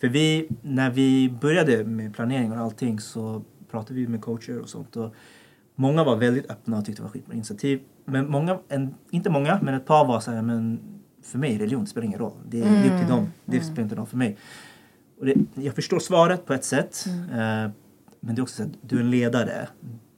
För 0.00 0.08
vi, 0.08 0.48
när 0.62 0.90
vi 0.90 1.34
började 1.40 1.84
med 1.84 2.14
planering 2.14 2.52
och 2.52 2.58
allting 2.58 3.00
så 3.00 3.42
pratade 3.70 4.00
vi 4.00 4.08
med 4.08 4.20
coacher 4.20 4.58
och 4.58 4.68
sånt 4.68 4.96
och 4.96 5.14
många 5.74 6.04
var 6.04 6.16
väldigt 6.16 6.50
öppna 6.50 6.78
och 6.78 6.84
tyckte 6.84 7.02
det 7.02 7.04
var 7.04 7.10
skitbra 7.10 7.34
initiativ. 7.34 7.80
Men 8.04 8.30
många, 8.30 8.58
en, 8.68 8.94
inte 9.10 9.30
många, 9.30 9.58
men 9.62 9.74
ett 9.74 9.86
par 9.86 10.04
var 10.06 10.20
så 10.20 10.30
här, 10.30 10.42
men 10.42 10.80
för 11.22 11.38
mig 11.38 11.58
religion 11.58 11.86
spelar 11.86 12.06
ingen 12.06 12.18
roll. 12.18 12.32
Det 12.48 12.60
är, 12.60 12.66
är 12.66 12.94
upp 12.94 13.00
till 13.00 13.08
dem. 13.08 13.32
Det 13.44 13.60
spelar 13.60 13.82
inte 13.82 13.94
roll 13.94 14.06
för 14.06 14.16
mig. 14.16 14.36
Och 15.18 15.26
det, 15.26 15.34
jag 15.54 15.74
förstår 15.74 15.98
svaret 15.98 16.46
på 16.46 16.54
ett 16.54 16.64
sätt. 16.64 17.04
Eh, 17.06 17.70
men 18.20 18.34
det 18.34 18.40
är 18.40 18.42
också 18.42 18.56
så 18.56 18.62
att 18.62 18.68
du 18.80 18.96
är 18.96 19.00
en 19.00 19.10
ledare. 19.10 19.68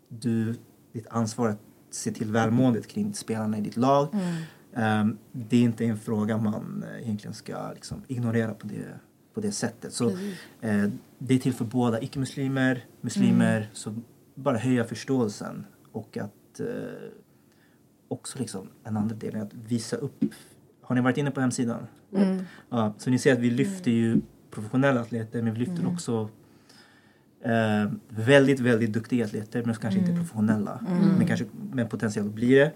Du, 0.08 0.54
ditt 0.92 1.06
ansvar 1.10 1.48
att 1.48 1.60
se 1.90 2.10
till 2.10 2.32
välmåendet 2.32 2.86
kring 2.86 3.14
spelarna 3.14 3.58
i 3.58 3.60
ditt 3.60 3.76
lag. 3.76 4.08
Eh, 4.76 5.06
det 5.32 5.56
är 5.56 5.62
inte 5.62 5.84
en 5.84 5.98
fråga 5.98 6.38
man 6.38 6.84
eh, 6.88 7.02
egentligen 7.02 7.34
ska 7.34 7.72
liksom, 7.72 8.02
ignorera 8.08 8.54
på 8.54 8.66
det, 8.66 8.98
på 9.34 9.40
det 9.40 9.52
sättet. 9.52 9.92
Så, 9.92 10.10
eh, 10.60 10.84
det 11.18 11.34
är 11.34 11.38
till 11.38 11.54
för 11.54 11.64
båda, 11.64 12.00
icke-muslimer, 12.00 12.84
muslimer. 13.00 13.70
Så 13.72 13.94
bara 14.34 14.58
höja 14.58 14.84
förståelsen 14.84 15.66
och 15.92 16.16
att 16.16 16.60
eh, 16.60 16.66
också 18.08 18.38
liksom 18.38 18.68
en 18.84 18.96
annan 18.96 19.18
del 19.18 19.34
är 19.34 19.40
att 19.40 19.54
visa 19.54 19.96
upp. 19.96 20.24
Har 20.82 20.94
ni 20.94 21.00
varit 21.00 21.16
inne 21.16 21.30
på 21.30 21.40
hemsidan? 21.40 21.86
Ja, 22.70 22.94
så 22.98 23.10
ni 23.10 23.18
ser 23.18 23.32
att 23.32 23.38
vi 23.38 23.50
lyfter 23.50 23.90
ju 23.90 24.20
professionella 24.50 25.00
atleter 25.00 25.42
men 25.42 25.54
vi 25.54 25.58
lyfter 25.58 25.86
också 25.86 26.30
eh, 27.40 27.92
väldigt, 28.08 28.60
väldigt 28.60 28.92
duktiga 28.92 29.24
atleter 29.24 29.62
men 29.64 29.74
kanske 29.74 30.00
inte 30.00 30.12
professionella. 30.12 30.80
Men 31.18 31.26
kanske 31.26 31.46
med 31.72 31.90
potential 31.90 32.26
att 32.26 32.34
bli 32.34 32.54
det. 32.54 32.72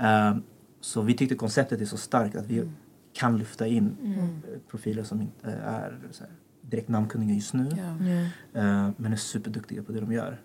Eh, 0.00 0.36
så 0.82 1.02
vi 1.02 1.14
tyckte 1.14 1.34
konceptet 1.34 1.80
är 1.80 1.84
så 1.84 1.96
starkt 1.96 2.36
att 2.36 2.46
vi 2.46 2.68
kan 3.12 3.38
lyfta 3.38 3.66
in 3.66 3.96
eh, 4.16 4.58
profiler 4.70 5.02
som 5.02 5.20
inte 5.20 5.50
är 5.50 5.98
så 6.10 6.24
här, 6.24 6.32
direkt 6.60 6.88
namnkunniga 6.88 7.34
just 7.34 7.54
nu. 7.54 7.68
Ja. 7.76 8.06
Ja. 8.06 8.20
Eh, 8.60 8.90
men 8.96 9.12
är 9.12 9.16
superduktiga 9.16 9.82
på 9.82 9.92
det 9.92 10.00
de 10.00 10.12
gör. 10.12 10.40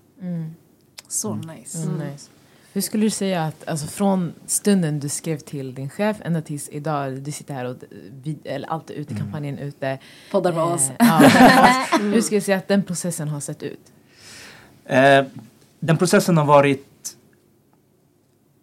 Så 1.08 1.36
nice. 1.36 1.84
Mm, 1.84 2.12
nice. 2.12 2.30
Hur 2.74 2.82
skulle 2.82 3.06
du 3.06 3.10
säga 3.10 3.44
att 3.44 3.68
alltså, 3.68 3.88
från 3.88 4.34
stunden 4.46 5.00
du 5.00 5.10
skrev 5.10 5.38
till 5.38 5.76
din 5.76 5.90
chef 5.90 6.18
ända 6.22 6.42
tills 6.42 6.70
idag, 6.70 7.22
du 7.22 7.32
sitter 7.32 7.54
här 7.54 7.66
och 7.66 7.76
vid, 8.24 8.40
eller 8.44 8.68
allt 8.68 8.90
är 8.90 8.94
ute, 8.94 9.16
kampanjen 9.16 9.58
är 9.58 9.66
ute. 9.66 10.00
Poddar 10.32 10.54
med 10.54 10.64
oss. 10.64 10.90
Eh, 10.90 10.96
ja, 11.00 11.26
oss. 11.26 12.02
Hur 12.02 12.22
skulle 12.22 12.38
du 12.38 12.42
säga 12.42 12.58
att 12.58 12.68
den 12.68 12.84
processen 12.84 13.28
har 13.28 13.40
sett 13.40 13.64
ut? 13.64 13.80
Eh, 14.86 15.26
den 15.80 15.98
processen 15.98 16.38
har 16.38 16.46
varit... 16.46 16.88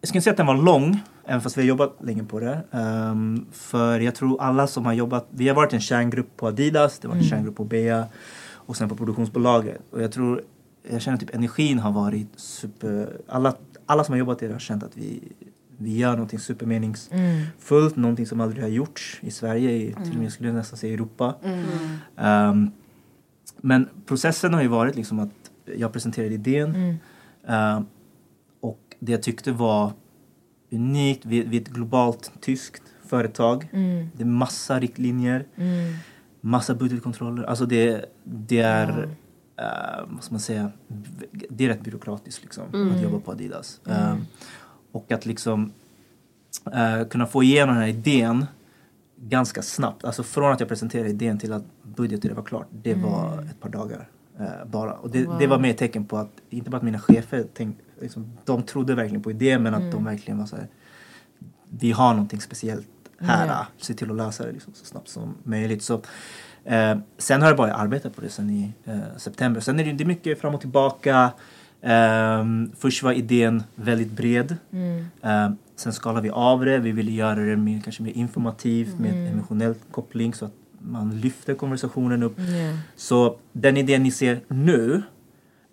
Jag 0.05 0.07
skulle 0.07 0.17
inte 0.17 0.23
säga 0.23 0.31
att 0.31 0.37
den 0.37 0.45
var 0.45 0.57
lång, 0.57 1.03
även 1.25 1.41
fast 1.41 1.57
vi 1.57 1.61
har 1.61 1.67
jobbat 1.67 1.97
länge 2.01 2.23
på 2.23 2.39
det. 2.39 2.63
Ehm, 2.71 3.45
för 3.51 3.99
jag 3.99 4.15
tror 4.15 4.41
alla 4.41 4.67
som 4.67 4.85
har 4.85 4.93
jobbat... 4.93 5.27
Vi 5.29 5.47
har 5.47 5.55
varit 5.55 5.73
en 5.73 5.79
kärngrupp 5.79 6.37
på 6.37 6.47
Adidas, 6.47 6.99
det 6.99 7.07
var 7.07 7.15
en 7.15 7.23
kärngrupp 7.23 7.55
på 7.55 7.63
Bea 7.63 8.05
och 8.51 8.77
sen 8.77 8.89
på 8.89 8.95
produktionsbolaget. 8.95 9.81
Och 9.91 10.01
jag 10.01 10.11
tror... 10.11 10.41
Jag 10.91 11.01
känner 11.01 11.17
typ 11.17 11.35
energin 11.35 11.79
har 11.79 11.91
varit 11.91 12.27
super... 12.35 13.17
Alla, 13.27 13.55
alla 13.85 14.03
som 14.03 14.13
har 14.13 14.19
jobbat 14.19 14.43
i 14.43 14.47
det 14.47 14.53
har 14.53 14.59
känt 14.59 14.83
att 14.83 14.97
vi, 14.97 15.19
vi 15.77 15.97
gör 15.97 16.11
någonting 16.11 16.39
supermeningsfullt, 16.39 17.95
någonting 17.95 18.25
som 18.25 18.41
aldrig 18.41 18.63
har 18.63 18.69
gjorts 18.69 19.19
i 19.21 19.31
Sverige, 19.31 19.71
i, 19.71 19.95
till 20.03 20.13
och 20.13 20.19
med 20.19 20.31
skulle 20.31 20.49
jag 20.49 20.55
nästan 20.55 20.77
säga 20.77 20.93
Europa. 20.93 21.35
Ehm, 22.17 22.71
men 23.57 23.89
processen 24.05 24.53
har 24.53 24.61
ju 24.61 24.67
varit 24.67 24.95
liksom 24.95 25.19
att 25.19 25.51
jag 25.77 25.93
presenterade 25.93 26.33
idén 26.33 26.75
och 26.75 27.94
det 29.05 29.11
jag 29.11 29.23
tyckte 29.23 29.51
var 29.51 29.93
unikt, 30.71 31.25
vi, 31.25 31.57
är 31.57 31.61
ett 31.61 31.67
globalt 31.67 32.31
tyskt 32.41 32.83
företag. 33.05 33.67
Det 34.13 34.23
är 34.23 34.25
massa 34.25 34.79
riktlinjer, 34.79 35.45
massa 36.41 36.75
budgetkontroller. 36.75 37.43
Alltså 37.43 37.65
det, 37.65 38.05
det 38.23 38.59
är, 38.59 39.09
eh, 39.57 40.05
vad 40.07 40.23
ska 40.23 40.33
man 40.33 40.39
säga, 40.39 40.71
det 41.49 41.65
är 41.65 41.67
rätt 41.67 41.81
byråkratiskt 41.81 42.43
liksom 42.43 42.91
att 42.95 43.01
jobba 43.01 43.19
på 43.19 43.31
Adidas. 43.31 43.81
Eh, 43.87 44.15
och 44.91 45.11
att 45.11 45.25
liksom 45.25 45.71
eh, 46.73 47.07
kunna 47.07 47.25
få 47.25 47.43
igenom 47.43 47.75
den 47.75 47.83
här 47.83 47.89
idén 47.89 48.45
ganska 49.17 49.61
snabbt. 49.61 50.05
Alltså 50.05 50.23
från 50.23 50.51
att 50.53 50.59
jag 50.59 50.69
presenterade 50.69 51.09
idén 51.09 51.39
till 51.39 51.53
att 51.53 51.63
budgeten 51.83 52.35
var 52.35 52.43
klart, 52.43 52.67
det 52.71 52.93
var 52.93 53.41
ett 53.41 53.59
par 53.59 53.69
dagar. 53.69 54.09
Eh, 54.39 54.65
bara. 54.67 54.93
Och 54.93 55.09
det, 55.09 55.27
det 55.39 55.47
var 55.47 55.59
mer 55.59 55.69
ett 55.69 55.77
tecken 55.77 56.05
på 56.05 56.17
att, 56.17 56.31
inte 56.49 56.69
bara 56.69 56.77
att 56.77 56.83
mina 56.83 56.99
chefer 56.99 57.43
tänkte, 57.53 57.83
liksom, 58.01 58.31
de 58.45 58.63
trodde 58.63 58.95
verkligen 58.95 59.23
på 59.23 59.31
idén 59.31 59.63
men 59.63 59.73
att 59.73 59.91
de 59.91 60.05
verkligen 60.05 60.37
var 60.37 60.45
så 60.45 60.55
här, 60.55 60.67
vi 61.69 61.91
har 61.91 62.13
någonting 62.13 62.41
speciellt 62.41 62.87
här, 63.17 63.47
Ja. 63.47 63.67
se 63.77 63.93
till 63.93 64.11
att 64.11 64.17
lösa 64.17 64.45
det 64.45 64.51
liksom, 64.51 64.73
så 64.73 64.85
snabbt 64.85 65.09
som 65.09 65.35
möjligt. 65.43 65.83
Så, 65.83 66.01
eh, 66.63 66.97
sen 67.17 67.41
har 67.41 67.47
jag 67.49 67.57
bara 67.57 67.73
arbetat 67.73 68.15
på 68.15 68.21
det 68.21 68.29
sen 68.29 68.49
i 68.49 68.71
eh, 68.85 68.99
september. 69.17 69.61
Sen 69.61 69.79
är 69.79 69.83
det, 69.85 69.91
det 69.93 70.05
mycket 70.05 70.41
fram 70.41 70.55
och 70.55 70.61
tillbaka. 70.61 71.31
Ehm, 71.81 72.71
först 72.77 73.03
var 73.03 73.11
idén 73.11 73.63
väldigt 73.75 74.11
bred. 74.11 74.55
Ehm, 75.21 75.57
sen 75.75 75.93
skalade 75.93 76.21
vi 76.21 76.29
av 76.29 76.65
det. 76.65 76.77
Vi 76.77 76.91
ville 76.91 77.11
göra 77.11 77.39
det 77.39 77.55
mer, 77.55 77.81
kanske 77.83 78.03
mer 78.03 78.11
informativt 78.11 78.99
med 78.99 79.11
en 79.11 79.27
emotionell 79.27 79.75
koppling 79.91 80.33
så 80.33 80.45
att 80.45 80.53
man 80.87 81.19
lyfter 81.21 81.53
konversationen 81.55 82.23
upp. 82.23 82.39
Ja. 82.39 82.77
Så 82.95 83.37
den 83.51 83.77
idén 83.77 84.03
ni 84.03 84.11
ser 84.11 84.41
nu, 84.47 85.03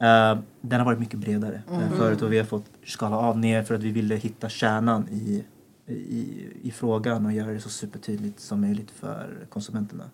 eh, 0.01 0.39
den 0.61 0.79
har 0.81 0.85
varit 0.85 0.99
mycket 1.01 1.19
bredare 1.19 1.63
än 1.71 1.91
förut 1.97 2.23
och 2.23 2.33
vi 2.33 2.39
har 2.39 2.45
fått 2.45 2.65
skala 2.87 3.17
av 3.17 3.39
ner 3.39 3.63
för 3.63 3.75
att 3.75 3.83
vi 3.83 3.91
ville 3.91 4.15
hitta 4.15 4.49
kärnan 4.49 5.09
i, 5.09 5.45
i, 5.87 6.49
i 6.63 6.71
frågan 6.71 7.27
och 7.27 7.33
göra 7.33 7.51
det 7.53 7.61
så 7.61 7.69
supertydligt 7.69 8.41
som 8.41 8.61
möjligt 8.61 8.91
för 8.91 9.47
konsumenterna. 9.49 10.05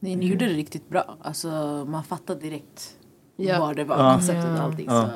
Ni, 0.00 0.16
ni 0.16 0.26
gjorde 0.26 0.46
det 0.46 0.52
riktigt 0.52 0.88
bra. 0.88 1.16
Alltså, 1.22 1.48
man 1.88 2.04
fattade 2.04 2.40
direkt 2.40 2.94
Ja. 3.36 3.60
vad 3.60 3.76
det 3.76 3.84
var, 3.84 3.98
Ja. 3.98 4.14
konceptet 4.14 4.44
och 4.58 4.60
allting. 4.64 4.86
Ja. 4.88 5.10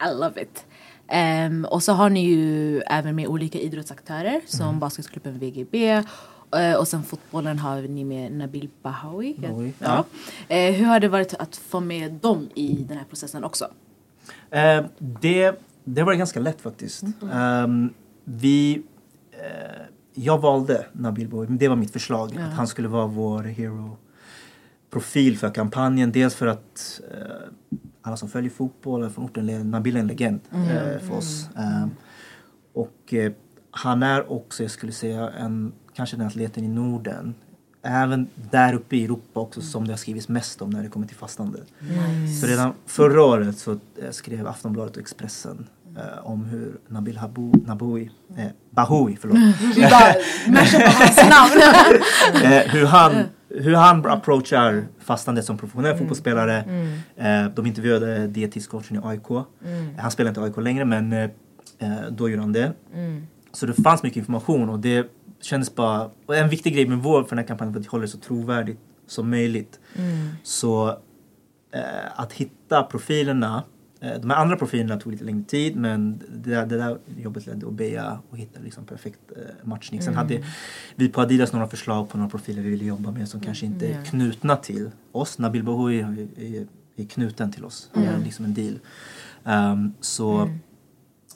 Så 0.00 0.06
I 0.10 0.14
love 0.20 0.42
it. 0.42 0.66
Ehm, 1.08 1.64
och 1.64 1.82
så 1.82 1.92
har 1.92 2.10
ni 2.10 2.24
ju 2.24 2.80
även 2.80 3.14
med 3.16 3.26
olika 3.26 3.58
idrottsaktörer 3.58 4.40
som 4.46 4.66
Mm. 4.68 4.78
basketklubben 4.80 5.38
VGB. 5.38 6.02
Eh, 6.56 6.74
och 6.74 6.88
sen 6.88 7.02
fotbollen 7.02 7.58
har 7.58 7.82
ni 7.82 8.04
med 8.04 8.32
Nabil 8.32 8.68
Bahoui. 8.82 9.34
Bahoui, 9.38 9.72
Ja. 9.78 10.04
Eh, 10.48 10.74
hur 10.74 10.84
har 10.84 11.00
det 11.00 11.08
varit 11.08 11.34
att 11.34 11.56
få 11.56 11.80
med 11.80 12.12
dem 12.12 12.48
i 12.54 12.84
den 12.88 12.96
här 12.98 13.04
processen 13.04 13.44
också? 13.44 13.68
Eh, 14.50 14.84
det, 14.98 15.60
det 15.84 16.02
var 16.02 16.14
ganska 16.14 16.40
lätt 16.40 16.60
faktiskt. 16.60 17.04
Ehm, 17.32 17.90
vi, 18.24 18.82
jag 20.14 20.38
valde 20.38 20.86
Nabil 20.92 21.28
Boy, 21.28 21.46
det 21.50 21.68
var 21.68 21.76
mitt 21.76 21.90
förslag. 21.92 22.36
Att 22.38 22.52
han 22.54 22.66
skulle 22.66 22.88
vara 22.88 23.06
vår 23.06 23.42
hero-profil 23.42 25.38
för 25.38 25.50
kampanjen. 25.54 26.12
Dels 26.12 26.34
för 26.34 26.46
att 26.46 27.00
eh, 27.14 27.26
alla 28.02 28.16
som 28.16 28.28
följer 28.28 28.50
fotboll 28.50 29.10
från 29.10 29.24
orten, 29.24 29.70
Nabil 29.70 29.96
är 29.96 30.00
en 30.00 30.06
legend 30.06 30.40
eh, 30.52 30.98
för 31.08 31.16
oss. 31.16 31.48
Ehm, 31.56 31.90
och 32.72 33.14
eh, 33.14 33.32
han 33.70 34.02
är 34.02 34.32
också, 34.32 34.62
jag 34.62 34.70
skulle 34.70 34.92
säga, 34.92 35.30
en, 35.30 35.72
kanske 35.96 36.16
den 36.16 36.26
atleten 36.26 36.64
i 36.64 36.68
Norden 36.68 37.34
Även 37.88 38.28
där 38.50 38.74
uppe 38.74 38.96
i 38.96 39.04
Europa 39.04 39.40
också 39.40 39.60
som 39.60 39.86
det 39.86 39.92
har 39.92 39.98
skrivits 39.98 40.28
mest 40.28 40.62
om 40.62 40.70
när 40.70 40.82
det 40.82 40.88
kommer 40.88 41.06
till 41.06 41.16
fastande. 41.16 41.58
Så 42.40 42.46
redan 42.46 42.72
förra 42.86 43.22
året 43.22 43.58
så 43.58 43.70
eh, 43.72 44.10
skrev 44.10 44.46
Aftonbladet 44.46 44.96
och 44.96 45.02
Expressen 45.02 45.66
eh, 45.96 46.26
om 46.26 46.44
hur 46.44 46.78
Nabil 46.88 47.16
Habu, 47.16 47.52
Naboui, 47.66 48.10
eh, 48.36 48.46
Bahoui, 48.70 49.16
förlåt, 49.20 49.38
Vi 49.76 49.82
bara 49.90 50.14
hans 50.90 51.16
namn. 51.16 51.62
eh, 52.52 52.72
hur, 52.72 52.86
han, 52.86 53.14
hur 53.48 53.74
han 53.74 54.06
approachar 54.06 54.84
fastande 54.98 55.42
som 55.42 55.58
professionell 55.58 55.98
fotbollsspelare. 55.98 56.64
Eh, 57.16 57.46
de 57.54 57.66
intervjuade 57.66 58.26
dietistcoachen 58.26 58.96
i 58.96 59.00
AIK. 59.04 59.46
Han 59.98 60.10
spelar 60.10 60.28
inte 60.28 60.40
i 60.40 60.44
AIK 60.44 60.56
längre 60.56 60.84
men 60.84 61.12
eh, 61.12 61.30
eh, 61.78 61.90
då 62.10 62.28
gjorde 62.28 62.42
han 62.42 62.52
det. 62.52 62.72
Så 63.52 63.66
det 63.66 63.82
fanns 63.82 64.02
mycket 64.02 64.16
information 64.16 64.68
och 64.68 64.78
det 64.78 65.10
kändes 65.46 65.74
bara... 65.74 66.10
Och 66.26 66.36
en 66.36 66.48
viktig 66.48 66.74
grej 66.74 66.86
med 66.86 66.98
vår 66.98 67.22
för 67.22 67.30
den 67.30 67.38
här 67.38 67.46
kampanjen 67.46 67.74
var 67.74 67.80
att 67.80 67.86
hålla 67.86 68.02
det 68.02 68.08
så 68.08 68.18
trovärdigt 68.18 68.80
som 69.06 69.30
möjligt. 69.30 69.80
Så 70.42 70.88
eh, 71.70 72.20
att 72.20 72.32
hitta 72.32 72.82
profilerna 72.82 73.64
eh, 74.00 74.20
de 74.20 74.30
här 74.30 74.36
andra 74.36 74.56
profilerna 74.56 75.00
tog 75.00 75.12
lite 75.12 75.24
längre 75.24 75.44
tid 75.44 75.76
men 75.76 76.22
det 76.34 76.50
där, 76.50 76.66
det 76.66 76.76
där 76.76 76.98
jobbet 77.18 77.46
ledde 77.46 77.66
Obeya 77.66 78.18
och 78.30 78.38
hittade 78.38 78.64
liksom 78.64 78.84
perfekt 78.84 79.20
eh, 79.36 79.66
matchning. 79.66 80.02
Sen 80.02 80.14
hade 80.14 80.44
vi 80.94 81.08
på 81.08 81.20
Adidas 81.20 81.52
några 81.52 81.68
förslag 81.68 82.08
på 82.08 82.18
några 82.18 82.30
profiler 82.30 82.62
vi 82.62 82.70
ville 82.70 82.84
jobba 82.84 83.10
med 83.10 83.28
som 83.28 83.40
kanske 83.40 83.66
inte 83.66 83.86
är 83.86 84.04
knutna 84.04 84.56
till 84.56 84.90
oss. 85.12 85.38
Nabil 85.38 85.64
Bahoui 85.64 86.00
är, 86.00 86.28
är, 86.36 86.66
är 86.96 87.04
knuten 87.04 87.52
till 87.52 87.64
oss. 87.64 87.90
Är 87.94 88.18
liksom 88.24 88.44
en 88.44 88.54
deal. 88.54 88.78
Ehm, 89.44 89.94
så 90.00 90.50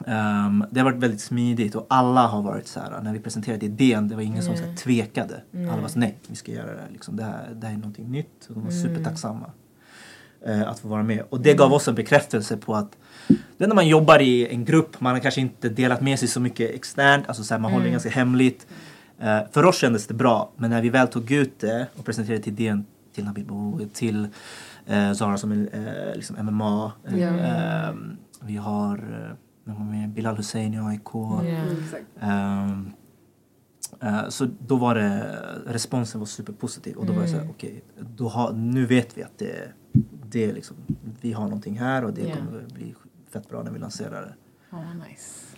ehm, 0.06 0.64
det 0.70 0.80
har 0.80 0.84
varit 0.84 1.02
väldigt 1.02 1.20
smidigt 1.20 1.74
och 1.74 1.86
alla 1.90 2.26
har 2.26 2.42
varit 2.42 2.66
så 2.66 2.80
här 2.80 3.00
när 3.02 3.12
vi 3.12 3.18
presenterade 3.20 3.66
idén 3.66 4.08
det 4.08 4.14
var 4.14 4.22
ingen 4.22 4.42
som 4.42 4.56
så 4.56 4.64
här, 4.64 4.74
tvekade. 4.76 5.40
Alla 5.72 5.82
var 5.82 5.88
så 5.88 5.98
nej 5.98 6.18
vi 6.26 6.36
ska 6.36 6.52
göra 6.52 6.72
det 6.74 6.80
här. 6.80 6.88
Liksom, 6.92 7.16
det, 7.16 7.22
här 7.24 7.48
det 7.54 7.66
här 7.66 7.74
är 7.74 7.78
någonting 7.78 8.10
nytt. 8.10 8.46
Och 8.48 8.54
de 8.54 8.64
var 8.64 8.70
supertacksamma 8.70 9.50
eh, 10.46 10.68
att 10.68 10.78
få 10.78 10.88
vara 10.88 11.02
med. 11.02 11.22
Och 11.30 11.40
det 11.40 11.54
gav 11.54 11.72
oss 11.72 11.88
en 11.88 11.94
bekräftelse 11.94 12.56
på 12.56 12.74
att 12.74 12.96
det 13.58 13.64
är 13.64 13.68
när 13.68 13.74
man 13.74 13.88
jobbar 13.88 14.18
i 14.18 14.48
en 14.48 14.64
grupp, 14.64 15.00
man 15.00 15.12
har 15.12 15.20
kanske 15.20 15.40
inte 15.40 15.68
delat 15.68 16.00
med 16.00 16.18
sig 16.18 16.28
så 16.28 16.40
mycket 16.40 16.70
externt, 16.70 17.28
alltså 17.28 17.44
så 17.44 17.54
här, 17.54 17.60
man 17.60 17.72
håller 17.72 17.84
det 17.84 17.90
ganska 17.90 18.10
hemligt. 18.10 18.66
Eh, 19.18 19.38
för 19.52 19.64
oss 19.64 19.76
kändes 19.76 20.06
det 20.06 20.14
bra, 20.14 20.52
men 20.56 20.70
när 20.70 20.82
vi 20.82 20.88
väl 20.90 21.08
tog 21.08 21.30
ut 21.30 21.60
det 21.60 21.86
och 21.96 22.04
presenterade 22.04 22.48
idén 22.48 22.86
till 23.14 23.24
Nabil 23.24 23.88
till 23.92 24.28
eh, 24.86 25.12
Zara 25.12 25.36
som 25.38 25.52
är 25.52 26.12
liksom 26.14 26.36
MMA. 26.46 26.92
Eh, 27.08 27.18
Ja. 27.18 27.28
eh, 27.38 27.94
vi 28.42 28.56
har 28.56 29.00
var 29.64 29.84
med? 29.84 30.10
Bilal 30.10 30.36
Hussein 30.36 30.74
i 30.74 30.78
AIK. 30.78 31.08
Ja. 31.14 31.42
Ehm, 32.20 32.90
eh, 34.00 34.28
så 34.28 34.48
då 34.66 34.76
var 34.76 34.94
det, 34.94 35.38
responsen 35.66 36.18
var 36.20 36.26
superpositiv 36.26 36.96
och 36.96 37.06
då 37.06 37.12
var 37.12 37.22
det 37.22 37.28
så 37.28 37.36
här, 37.36 37.50
okej, 37.50 37.84
då 38.16 38.28
har, 38.28 38.52
nu 38.52 38.86
vet 38.86 39.18
vi 39.18 39.22
att 39.22 39.38
det, 39.38 39.72
det 40.30 40.44
är 40.50 40.54
liksom, 40.54 40.76
vi 41.20 41.32
har 41.32 41.44
någonting 41.44 41.78
här 41.78 42.04
och 42.04 42.12
det 42.14 42.28
Ja. 42.28 42.36
kommer 42.36 42.64
bli 42.74 42.94
fett 43.32 43.48
bra 43.48 43.62
när 43.62 43.70
vi 43.70 43.78
lanserar 43.78 44.22
det. 44.22 44.34
Ja, 44.70 44.94
nice. 45.08 45.49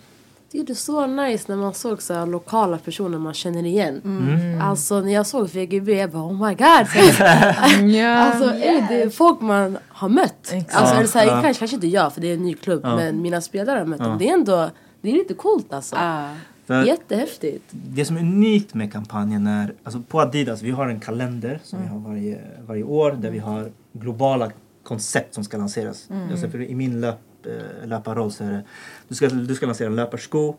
Det 0.53 0.69
är 0.69 0.73
så 0.73 1.07
nice 1.07 1.45
när 1.47 1.55
man 1.55 1.73
såg 1.73 2.01
så 2.01 2.13
här 2.13 2.25
lokala 2.25 2.77
personer 2.77 3.17
man 3.17 3.33
känner 3.33 3.65
igen. 3.65 4.01
Mm. 4.05 4.61
Alltså 4.61 5.01
när 5.01 5.13
jag 5.13 5.27
såg 5.27 5.47
VGB 5.49 5.93
jag 5.93 6.11
bara 6.11 6.23
oh 6.23 6.47
my 6.47 6.53
god. 6.55 6.87
Ja. 7.95 8.07
alltså 8.17 8.49
är 8.49 8.87
det 8.89 9.09
folk 9.09 9.41
man 9.41 9.77
har 9.87 10.09
mött? 10.09 10.51
Exakt. 10.53 10.75
Alltså 10.75 10.95
är 10.95 11.01
det 11.01 11.07
så 11.07 11.19
här, 11.19 11.25
Ja. 11.25 11.41
kanske, 11.41 11.59
kanske 11.59 11.75
inte 11.75 11.87
jag 11.87 12.13
för 12.13 12.21
det 12.21 12.27
är 12.27 12.33
en 12.33 12.43
ny 12.43 12.53
klubb 12.53 12.81
Ja. 12.83 12.95
men 12.95 13.21
mina 13.21 13.41
spelare 13.41 13.79
har 13.79 13.85
mött 13.85 13.99
Ja. 13.99 14.05
dem. 14.05 14.17
Det 14.17 14.29
är 14.29 14.33
ändå 14.33 14.69
det 15.01 15.09
är 15.09 15.13
lite 15.13 15.33
coolt 15.33 15.73
alltså. 15.73 15.95
Ah, 15.99 16.29
För 16.67 16.83
Jättehäftigt. 16.83 17.63
det 17.71 18.05
som 18.05 18.17
är 18.17 18.21
unikt 18.21 18.73
med 18.73 18.93
kampanjen 18.93 19.47
är, 19.47 19.73
alltså 19.83 20.01
på 20.07 20.21
Adidas, 20.21 20.61
vi 20.61 20.71
har 20.71 20.87
en 20.87 20.99
kalender 20.99 21.59
som 21.63 21.81
vi 21.81 21.87
har 21.87 21.99
varje, 21.99 22.39
varje 22.67 22.83
år 22.83 23.11
där 23.11 23.31
vi 23.31 23.39
har 23.39 23.71
globala 23.93 24.51
koncept 24.83 25.33
som 25.33 25.43
ska 25.43 25.57
lanseras. 25.57 26.07
Alltså 26.31 26.49
för 26.49 26.61
I 26.61 26.75
min 26.75 27.01
löp, 27.01 27.19
löparroll 27.85 28.31
så 28.31 28.43
är 28.43 28.51
det, 28.51 28.63
du 29.07 29.15
ska, 29.15 29.27
du 29.27 29.55
ska 29.55 29.65
lansera 29.65 29.87
en 29.87 29.95
löparsko, 29.95 30.55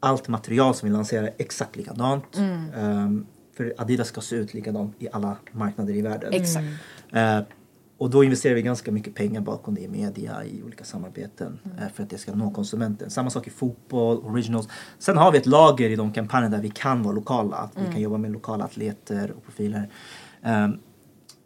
allt 0.00 0.28
material 0.28 0.74
som 0.74 0.88
vi 0.88 0.92
lanserar 0.92 1.22
är 1.24 1.34
exakt 1.38 1.76
likadant. 1.76 2.38
Ehm, 2.76 3.26
för 3.56 3.74
Adidas 3.78 4.08
ska 4.08 4.20
se 4.20 4.36
ut 4.36 4.54
likadant 4.54 4.94
i 4.98 5.08
alla 5.12 5.36
marknader 5.52 5.94
i 5.94 6.02
världen. 6.02 6.32
exakt. 6.32 6.66
Eh, 7.12 7.40
och 7.98 8.10
då 8.10 8.24
investerar 8.24 8.54
vi 8.54 8.62
ganska 8.62 8.92
mycket 8.92 9.14
pengar 9.14 9.40
bakom 9.40 9.74
det 9.74 9.80
i 9.80 9.88
media, 9.88 10.44
i 10.44 10.62
olika 10.62 10.84
samarbeten 10.84 11.58
eh, 11.78 11.88
för 11.94 12.02
att 12.02 12.10
det 12.10 12.18
ska 12.18 12.34
nå 12.34 12.50
konsumenten. 12.50 13.10
Samma 13.10 13.30
sak 13.30 13.46
i 13.46 13.50
fotboll, 13.50 14.18
originals. 14.18 14.68
Sen 14.98 15.16
har 15.16 15.32
vi 15.32 15.38
ett 15.38 15.46
lager 15.46 15.90
i 15.90 15.96
de 15.96 16.12
kampanjerna 16.12 16.56
där 16.56 16.62
vi 16.62 16.70
kan 16.70 17.02
vara 17.02 17.14
lokala. 17.14 17.56
Att 17.56 17.72
Vi 17.76 17.92
kan 17.92 18.00
jobba 18.00 18.18
med 18.18 18.32
lokala 18.32 18.64
atleter 18.64 19.30
och 19.30 19.44
profiler. 19.44 19.88
Ehm, 20.42 20.78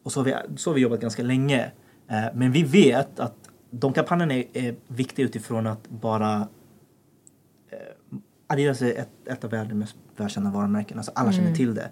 och 0.02 0.12
så 0.12 0.20
har, 0.20 0.24
vi, 0.24 0.56
så 0.56 0.70
har 0.70 0.74
vi 0.74 0.80
jobbat 0.80 1.00
ganska 1.00 1.22
länge. 1.22 1.70
Eh, 2.08 2.24
men 2.34 2.52
vi 2.52 2.62
vet 2.62 3.20
att 3.20 3.47
de 3.70 3.92
kampanjerna 3.92 4.34
är, 4.34 4.44
är 4.52 4.74
viktiga 4.88 5.26
utifrån 5.26 5.66
att 5.66 5.88
bara 5.88 6.48
Adidas 8.50 8.82
är 8.82 8.98
ett, 8.98 9.28
ett 9.28 9.44
av 9.44 9.50
världens 9.50 9.74
mest 9.74 9.96
välkända 10.16 10.50
varumärken. 10.50 10.98
Alltså 10.98 11.12
alla 11.14 11.32
känner 11.32 11.54
till 11.54 11.74
det. 11.74 11.90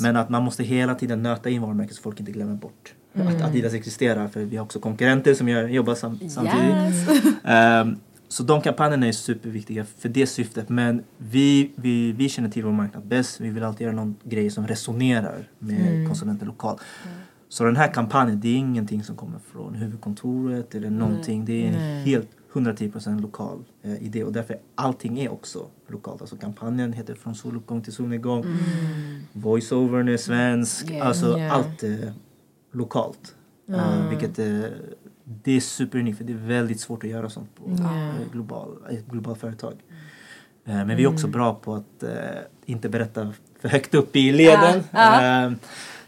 Men 0.00 0.16
att 0.16 0.28
man 0.28 0.42
måste 0.42 0.62
hela 0.62 0.94
tiden 0.94 1.22
nöta 1.22 1.50
in 1.50 1.62
varumärket 1.62 1.96
så 1.96 2.02
folk 2.02 2.20
inte 2.20 2.32
glömmer 2.32 2.54
bort 2.54 2.94
att 3.14 3.42
Adidas 3.42 3.74
existerar. 3.74 4.28
För 4.28 4.40
vi 4.40 4.56
har 4.56 4.64
också 4.64 4.80
konkurrenter 4.80 5.34
som 5.34 5.48
gör, 5.48 5.68
jobbar 5.68 5.94
sam, 5.94 6.18
samtidigt. 6.28 6.74
Yes. 6.74 7.24
Ehm, 7.44 7.96
så 8.28 8.42
de 8.42 8.62
kampanjerna 8.62 9.06
är 9.06 9.12
superviktiga 9.12 9.84
för 9.98 10.08
det 10.08 10.26
syftet. 10.26 10.68
Men 10.68 11.04
vi, 11.18 11.72
vi, 11.74 12.12
vi 12.12 12.28
känner 12.28 12.48
till 12.48 12.64
vår 12.64 12.72
marknad 12.72 13.06
bäst. 13.06 13.40
Vi 13.40 13.50
vill 13.50 13.62
alltid 13.62 13.84
göra 13.84 13.96
någon 13.96 14.16
grej 14.24 14.50
som 14.50 14.66
resonerar 14.66 15.48
med 15.58 16.06
konsumenter 16.08 16.46
lokalt. 16.46 16.80
Så 17.52 17.64
den 17.64 17.76
här 17.76 17.92
kampanjen, 17.94 18.40
det 18.40 18.48
är 18.48 18.56
ingenting 18.56 19.02
som 19.04 19.16
kommer 19.16 19.38
från 19.38 19.74
huvudkontoret 19.74 20.74
eller 20.74 20.90
någonting. 20.90 21.44
Det 21.44 21.62
är 21.62 21.66
en 21.66 21.72
Nej. 21.72 22.02
helt 22.04 22.28
110% 22.52 23.20
lokal 23.22 23.64
eh, 23.82 24.02
idé 24.02 24.24
och 24.24 24.32
därför 24.32 24.58
allting 24.74 25.20
är 25.20 25.32
också 25.32 25.66
lokalt. 25.88 26.20
Alltså 26.20 26.36
kampanjen 26.36 26.92
heter 26.92 27.14
Från 27.14 27.34
soluppgång 27.34 27.82
till 27.82 27.92
solnedgång. 27.92 28.44
Voiceovern 29.32 30.08
är 30.08 30.16
svensk. 30.16 30.90
Yeah. 30.90 31.06
Alltså 31.08 31.38
Yeah. 31.38 31.54
allt 31.56 31.82
är 31.82 32.12
lokalt. 32.72 33.34
Eh, 33.68 34.08
vilket 34.08 34.38
är, 34.38 34.76
det 35.24 35.52
är 35.52 35.60
superunikt 35.60 36.18
för 36.18 36.24
det 36.24 36.32
är 36.32 36.36
väldigt 36.46 36.80
svårt 36.80 37.04
att 37.04 37.10
göra 37.10 37.30
sånt 37.30 37.54
på 37.54 37.70
Yeah. 37.70 38.14
global, 38.32 38.68
ett 38.90 39.06
globalt 39.06 39.40
företag. 39.40 39.74
Eh, 40.64 40.74
men 40.74 40.96
vi 40.96 41.02
är 41.04 41.06
också 41.06 41.26
bra 41.26 41.54
på 41.54 41.74
att 41.74 42.02
eh, 42.02 42.10
inte 42.66 42.88
berätta 42.88 43.32
för 43.60 43.68
högt 43.68 43.94
upp 43.94 44.16
i 44.16 44.32
leden. 44.32 44.82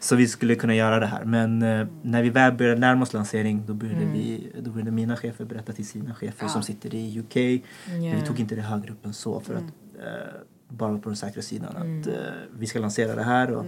Så 0.02 0.16
vi 0.16 0.28
skulle 0.28 0.54
kunna 0.54 0.74
göra 0.74 1.00
det 1.00 1.06
här. 1.06 1.24
Men 1.24 1.62
eh, 1.62 1.86
när 2.02 2.22
vi 2.22 2.30
väl 2.30 2.52
började 2.52 2.80
närma 2.80 3.02
oss 3.02 3.12
lansering 3.12 3.62
då 3.66 3.74
började, 3.74 4.04
vi, 4.04 4.52
då 4.58 4.70
började 4.70 4.90
mina 4.90 5.16
chefer 5.16 5.44
berätta 5.44 5.72
till 5.72 5.86
sina 5.86 6.14
chefer 6.14 6.48
som 6.48 6.62
sitter 6.62 6.94
i 6.94 7.18
UK. 7.18 7.62
Men 7.86 8.16
vi 8.20 8.22
tog 8.26 8.40
inte 8.40 8.54
det 8.54 8.62
högre 8.62 8.92
upp 8.92 9.06
än 9.06 9.12
så 9.12 9.40
för 9.40 9.54
att 9.54 9.62
eh, 9.62 10.34
bara 10.68 10.98
på 10.98 11.08
den 11.08 11.16
säkra 11.16 11.42
sidan 11.42 11.76
att 11.76 12.06
eh, 12.06 12.14
vi 12.58 12.66
ska 12.66 12.78
lansera 12.78 13.14
det 13.14 13.22
här 13.22 13.50
och 13.50 13.64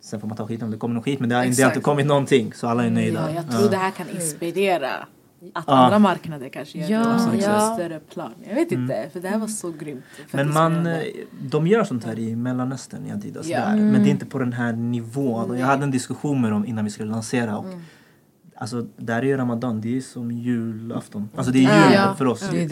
sen 0.00 0.20
får 0.20 0.28
man 0.28 0.36
ta 0.36 0.46
skit 0.46 0.62
om 0.62 0.70
det 0.70 0.76
kommer 0.76 0.94
någon 0.94 1.02
skit. 1.02 1.20
Men 1.20 1.28
det 1.28 1.34
har, 1.34 1.44
inte 1.44 1.80
kommit 1.80 2.06
någonting. 2.06 2.52
Så 2.52 2.68
alla 2.68 2.84
är 2.84 2.90
nöjda. 2.90 3.30
Ja, 3.30 3.34
jag 3.34 3.50
tror 3.50 3.70
det 3.70 3.76
här 3.76 3.90
kan 3.90 4.08
inspirera 4.10 5.06
att 5.54 5.64
Ja. 5.66 5.74
andra 5.74 5.98
marknader 5.98 6.48
kanske 6.48 6.78
gör 6.78 6.88
Ja, 6.88 7.08
det 7.08 7.14
också 7.14 7.30
på 7.30 7.36
ja. 7.36 7.74
större 7.74 7.98
plan. 8.00 8.32
Jag 8.48 8.54
vet 8.54 8.72
inte, 8.72 9.08
för 9.12 9.20
det 9.20 9.28
här 9.28 9.38
var 9.38 9.46
så 9.46 9.70
grymt. 9.70 10.04
Men 10.32 10.52
man, 10.52 10.86
eh, 10.86 11.02
de 11.40 11.66
gör 11.66 11.84
sånt 11.84 12.04
här 12.04 12.18
i 12.18 12.36
Mellanöstern 12.36 13.06
i 13.06 13.12
Adidas 13.12 13.46
Ja. 13.46 13.60
där. 13.60 13.76
Men 13.76 14.02
det 14.02 14.08
är 14.08 14.10
inte 14.10 14.26
på 14.26 14.38
den 14.38 14.52
här 14.52 14.72
nivån. 14.72 15.50
Och 15.50 15.58
jag 15.58 15.66
hade 15.66 15.84
en 15.84 15.90
diskussion 15.90 16.40
med 16.40 16.50
dem 16.52 16.66
innan 16.66 16.84
vi 16.84 16.90
skulle 16.90 17.10
lansera. 17.10 17.58
Och, 17.58 17.66
Alltså 18.58 18.86
där 18.96 19.16
är 19.18 19.22
ju 19.22 19.36
Ramadan, 19.36 19.80
det 19.80 19.96
är 19.96 20.00
som 20.00 20.30
julafton. 20.32 21.28
Alltså 21.36 21.52
det 21.52 21.58
är 21.58 21.60
jul 21.84 21.94
Ja. 21.94 22.14
för 22.18 22.26
oss. 22.26 22.48
Det 22.50 22.62
är 22.64 22.68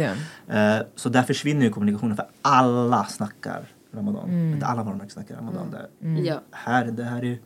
det. 0.47 0.77
Eh, 0.81 0.87
så 0.95 1.09
där 1.09 1.23
försvinner 1.23 1.63
ju 1.67 1.71
kommunikationen 1.73 2.17
för 2.17 2.27
alla 2.43 3.05
snackar 3.05 3.65
Ramadan. 3.95 4.31
Inte 4.53 4.67
alla 4.67 4.83
varumärken 4.83 5.11
snackar 5.11 5.37
Ramadan 5.37 5.67
där. 5.71 5.87
Ja. 6.25 6.41
Här, 6.51 6.85
det 6.85 7.05
här 7.05 7.25
är 7.25 7.39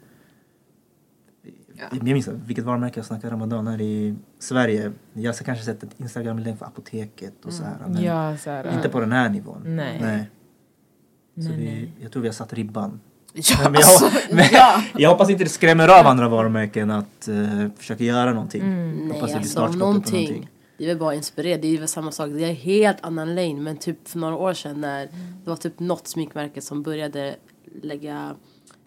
Jag 1.93 2.03
minns 2.03 2.29
inte 2.29 2.41
vilket 2.47 2.65
varumärke 2.65 2.99
jag 2.99 3.07
snackar 3.07 3.31
Ramadan 3.31 3.67
här 3.67 3.81
i 3.81 4.15
Sverige. 4.39 4.93
Jag 5.13 5.33
har 5.33 5.45
kanske 5.45 5.65
sett 5.65 5.83
ett 5.83 5.91
Instagram-länk 5.97 6.59
för 6.59 6.67
apoteket 6.67 7.45
och 7.45 7.53
så 7.53 7.65
här. 7.65 7.77
Men 7.87 8.03
Ja, 8.03 8.37
så 8.37 8.51
här, 8.51 8.75
inte 8.75 8.89
på 8.89 9.01
den 9.01 9.13
här 9.13 9.29
nivån. 9.29 9.63
Nej. 9.65 10.31
Så 11.37 11.53
vi, 11.53 11.91
jag 12.01 12.13
tror 12.13 12.23
vi 12.23 12.29
har 12.29 12.33
satt 12.33 12.53
ribban. 12.53 13.01
Ja, 13.33 13.57
Men 13.63 13.75
jag, 13.75 13.83
alltså, 13.83 14.11
men, 14.35 14.45
ja. 14.53 14.83
jag 14.95 15.11
hoppas 15.11 15.31
inte 15.31 15.45
det 15.45 15.51
skrämmer 15.51 16.01
av 16.01 16.07
andra 16.07 16.29
varumärken 16.29 16.91
att 16.91 17.29
uh, 17.29 17.67
försöka 17.77 18.05
göra 18.05 18.33
någonting. 18.33 18.63
Nej 18.63 19.13
hoppas 19.13 19.31
det 19.31 19.37
alltså 19.37 19.51
startskottet 19.51 19.81
på 19.81 19.87
någonting. 19.87 20.29
någonting. 20.29 20.51
Det 20.79 20.85
är 20.85 20.89
väl 20.89 20.99
bara 20.99 21.15
inspirerad. 21.15 21.61
Det 21.61 21.75
är 21.75 21.79
väl 21.79 21.89
samma 21.89 22.13
sak. 22.13 22.31
Det 22.31 22.45
är 22.45 22.49
en 22.49 22.57
helt 22.57 22.99
annan 23.01 23.35
lane. 23.35 23.55
Men 23.55 23.77
typ 23.77 24.09
för 24.09 24.19
några 24.19 24.37
år 24.37 24.55
sedan 24.55 24.81
när 24.81 25.07
det 25.45 25.51
var 25.51 25.57
typ 25.57 25.81
något 25.81 26.09
sminkmärke 26.09 26.61
som 26.61 26.83
började 26.83 27.37
lägga 27.83 28.35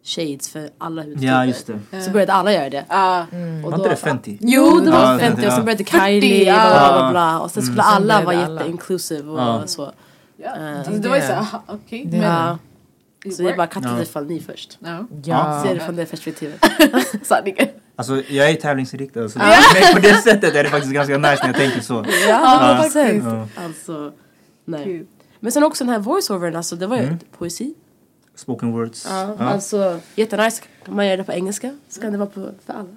shades 0.03 0.49
för 0.49 0.69
alla 0.77 1.01
hudtyper. 1.03 1.25
Ja, 1.27 1.45
just 1.45 1.67
det. 1.91 2.01
Så 2.01 2.11
började 2.11 2.33
alla 2.33 2.53
göra 2.53 2.69
det. 2.69 2.85
Ah, 2.87 3.21
Och 3.65 3.71
Var 3.71 3.77
inte 3.77 3.89
det 3.89 3.95
Fenty? 3.95 4.37
Jo, 4.41 4.79
det 4.79 4.91
var 4.91 5.13
Ja, 5.13 5.19
50 5.19 5.41
och 5.41 5.45
ja. 5.47 5.55
sen 5.55 5.65
började 5.65 5.83
40, 5.83 5.97
Kylie 6.05 6.43
ja. 6.45 6.53
bla 6.53 6.99
bla 6.99 7.11
bla. 7.11 7.39
Och 7.39 7.51
sen 7.51 7.63
skulle 7.63 7.83
Sen 7.83 7.91
alla 7.93 8.21
vara 8.21 8.45
alla. 8.45 8.59
jätteinclusive 8.61 9.29
och 9.29 9.39
Ja. 9.39 9.61
så. 9.67 9.91
ja. 10.37 10.49
Eh, 10.57 10.91
det, 10.91 10.99
det 10.99 11.09
var 11.09 11.15
ju 11.15 11.21
såhär, 11.21 11.45
okej. 11.67 12.05
Det- 12.05 12.17
men 12.17 12.27
Ja. 12.27 12.57
Så 13.37 13.43
det 13.43 13.49
är 13.51 13.57
bara 13.57 13.67
kattat 13.67 13.91
Ja. 13.97 14.01
ifall 14.03 14.25
ni 14.25 14.39
först. 14.39 14.77
Ja. 14.79 15.05
Ja. 15.23 15.63
Ser 15.65 15.73
det 15.73 15.79
från 15.79 15.95
det 15.95 16.05
perspektivet. 16.05 16.59
Sanningen. 17.23 17.67
Alltså 17.95 18.21
jag 18.29 18.49
är 18.49 18.53
tävlingsinriktad 18.55 19.29
så 19.29 19.39
men 19.39 19.93
på 19.93 19.99
det 19.99 20.13
sättet 20.13 20.55
är 20.55 20.63
det 20.63 20.69
faktiskt 20.69 20.93
ganska 20.93 21.17
nice 21.17 21.37
när 21.41 21.47
jag 21.47 21.55
tänker 21.55 21.81
så. 21.81 22.05
Ja, 22.29 22.57
faktiskt. 22.77 22.93
faktiskt. 22.95 23.25
Ja. 23.25 23.47
Alltså, 23.65 24.11
nej. 24.65 25.05
Men 25.39 25.51
sen 25.51 25.63
också 25.63 25.83
den 25.83 25.93
här 25.93 25.99
voiceovern, 25.99 26.55
alltså 26.55 26.75
det 26.75 26.87
var 26.87 26.97
ju 26.97 27.17
poesi. 27.37 27.73
Spoken 28.41 28.71
words. 28.71 29.05
Ja, 29.09 29.35
Ja. 29.39 29.45
Alltså 29.45 29.99
jättenice. 30.15 30.61
Kan 30.85 30.95
man 30.95 31.05
göra 31.07 31.17
det 31.17 31.23
på 31.23 31.31
engelska 31.31 31.75
så 31.89 32.01
kan 32.01 32.11
det 32.11 32.17
vara 32.17 32.29
på, 32.29 32.49
för 32.65 32.73
alla. 32.73 32.89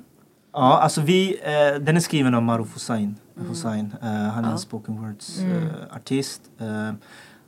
Ja, 0.52 0.78
alltså 0.80 1.00
vi, 1.00 1.36
eh, 1.42 1.80
den 1.80 1.96
är 1.96 2.00
skriven 2.00 2.34
av 2.34 2.42
Maruf 2.42 2.74
Hussain. 2.74 3.16
Hussain. 3.48 3.94
Eh, 4.02 4.08
han 4.08 4.44
är 4.44 4.50
en 4.52 4.58
spoken 4.58 5.02
words 5.02 5.38
eh, 5.40 5.96
artist. 5.96 6.40
Eh, 6.60 6.66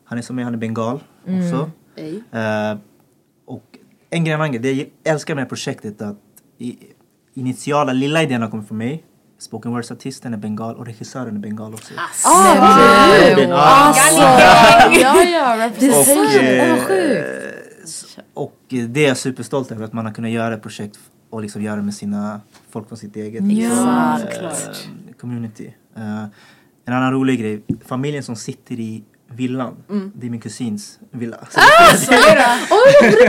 han 0.05 0.19
är 0.19 0.23
som 0.23 0.37
mig, 0.37 0.45
han 0.45 0.55
är 0.55 0.59
bengal 0.59 1.01
också. 1.23 1.71
Ej. 1.97 2.23
Eh, 2.33 2.77
och 3.47 3.63
en 4.11 4.25
grej, 4.25 4.35
en 4.35 4.53
grej, 4.53 4.63
det 4.63 4.73
jag 4.73 4.87
älskar 5.05 5.35
med 5.35 5.49
projektet 5.49 6.01
är 6.01 6.07
att 6.07 6.17
i, 6.59 6.79
initiala 7.35 7.93
lilla 7.93 8.23
idén 8.23 8.43
har 8.43 8.51
kommit 8.51 8.69
från 8.69 8.79
mig. 8.79 9.05
spoken 9.39 9.73
words-artisten 9.73 10.33
är 10.35 10.39
bengal 10.39 10.77
och 10.77 10.87
regissören 10.87 11.37
är 11.37 11.41
bengal 11.41 11.75
också. 11.75 11.95
Ah, 12.25 12.55
Nej, 13.09 13.31
Robin, 13.33 13.49
wow. 13.49 13.57
ja. 13.59 13.65
Alltså, 13.65 14.21
ja, 15.01 15.23
ja, 15.23 15.67
representation. 15.67 16.25
Och, 16.27 16.33
Det 16.33 16.69
var 16.71 16.77
eh, 16.77 16.85
sjukt. 16.85 17.66
Och 18.35 18.57
eh, 18.69 18.85
det 18.85 19.05
är 19.05 19.09
jag 19.09 19.17
superstolt 19.17 19.73
över 19.73 19.85
att 19.85 19.93
man 19.93 20.07
har 20.07 20.13
kunnat 20.13 20.31
göra 20.31 20.55
ett 20.55 20.63
projekt 20.63 20.99
och 21.31 21.43
liksom 21.43 21.63
göra 21.63 21.77
det 21.77 21.83
med 21.83 21.95
sina 21.95 22.41
folk 22.71 22.89
från 22.89 22.99
sitt 22.99 23.17
eget 23.17 23.45
Ja, 23.53 24.19
klart. 24.39 24.89
community. 25.21 25.75
Eh, 25.97 26.25
en 26.85 26.93
annan 26.95 27.13
rolig 27.13 27.41
grej, 27.41 27.63
familjen 27.87 28.23
som 28.23 28.37
sitter 28.37 28.81
i 28.81 29.05
villan, 29.29 29.77
Mm. 29.91 30.13
det 30.15 30.27
är 30.27 30.31
min 30.31 30.41
kusins 30.41 30.99
villa. 31.11 31.37
Så 31.51 32.11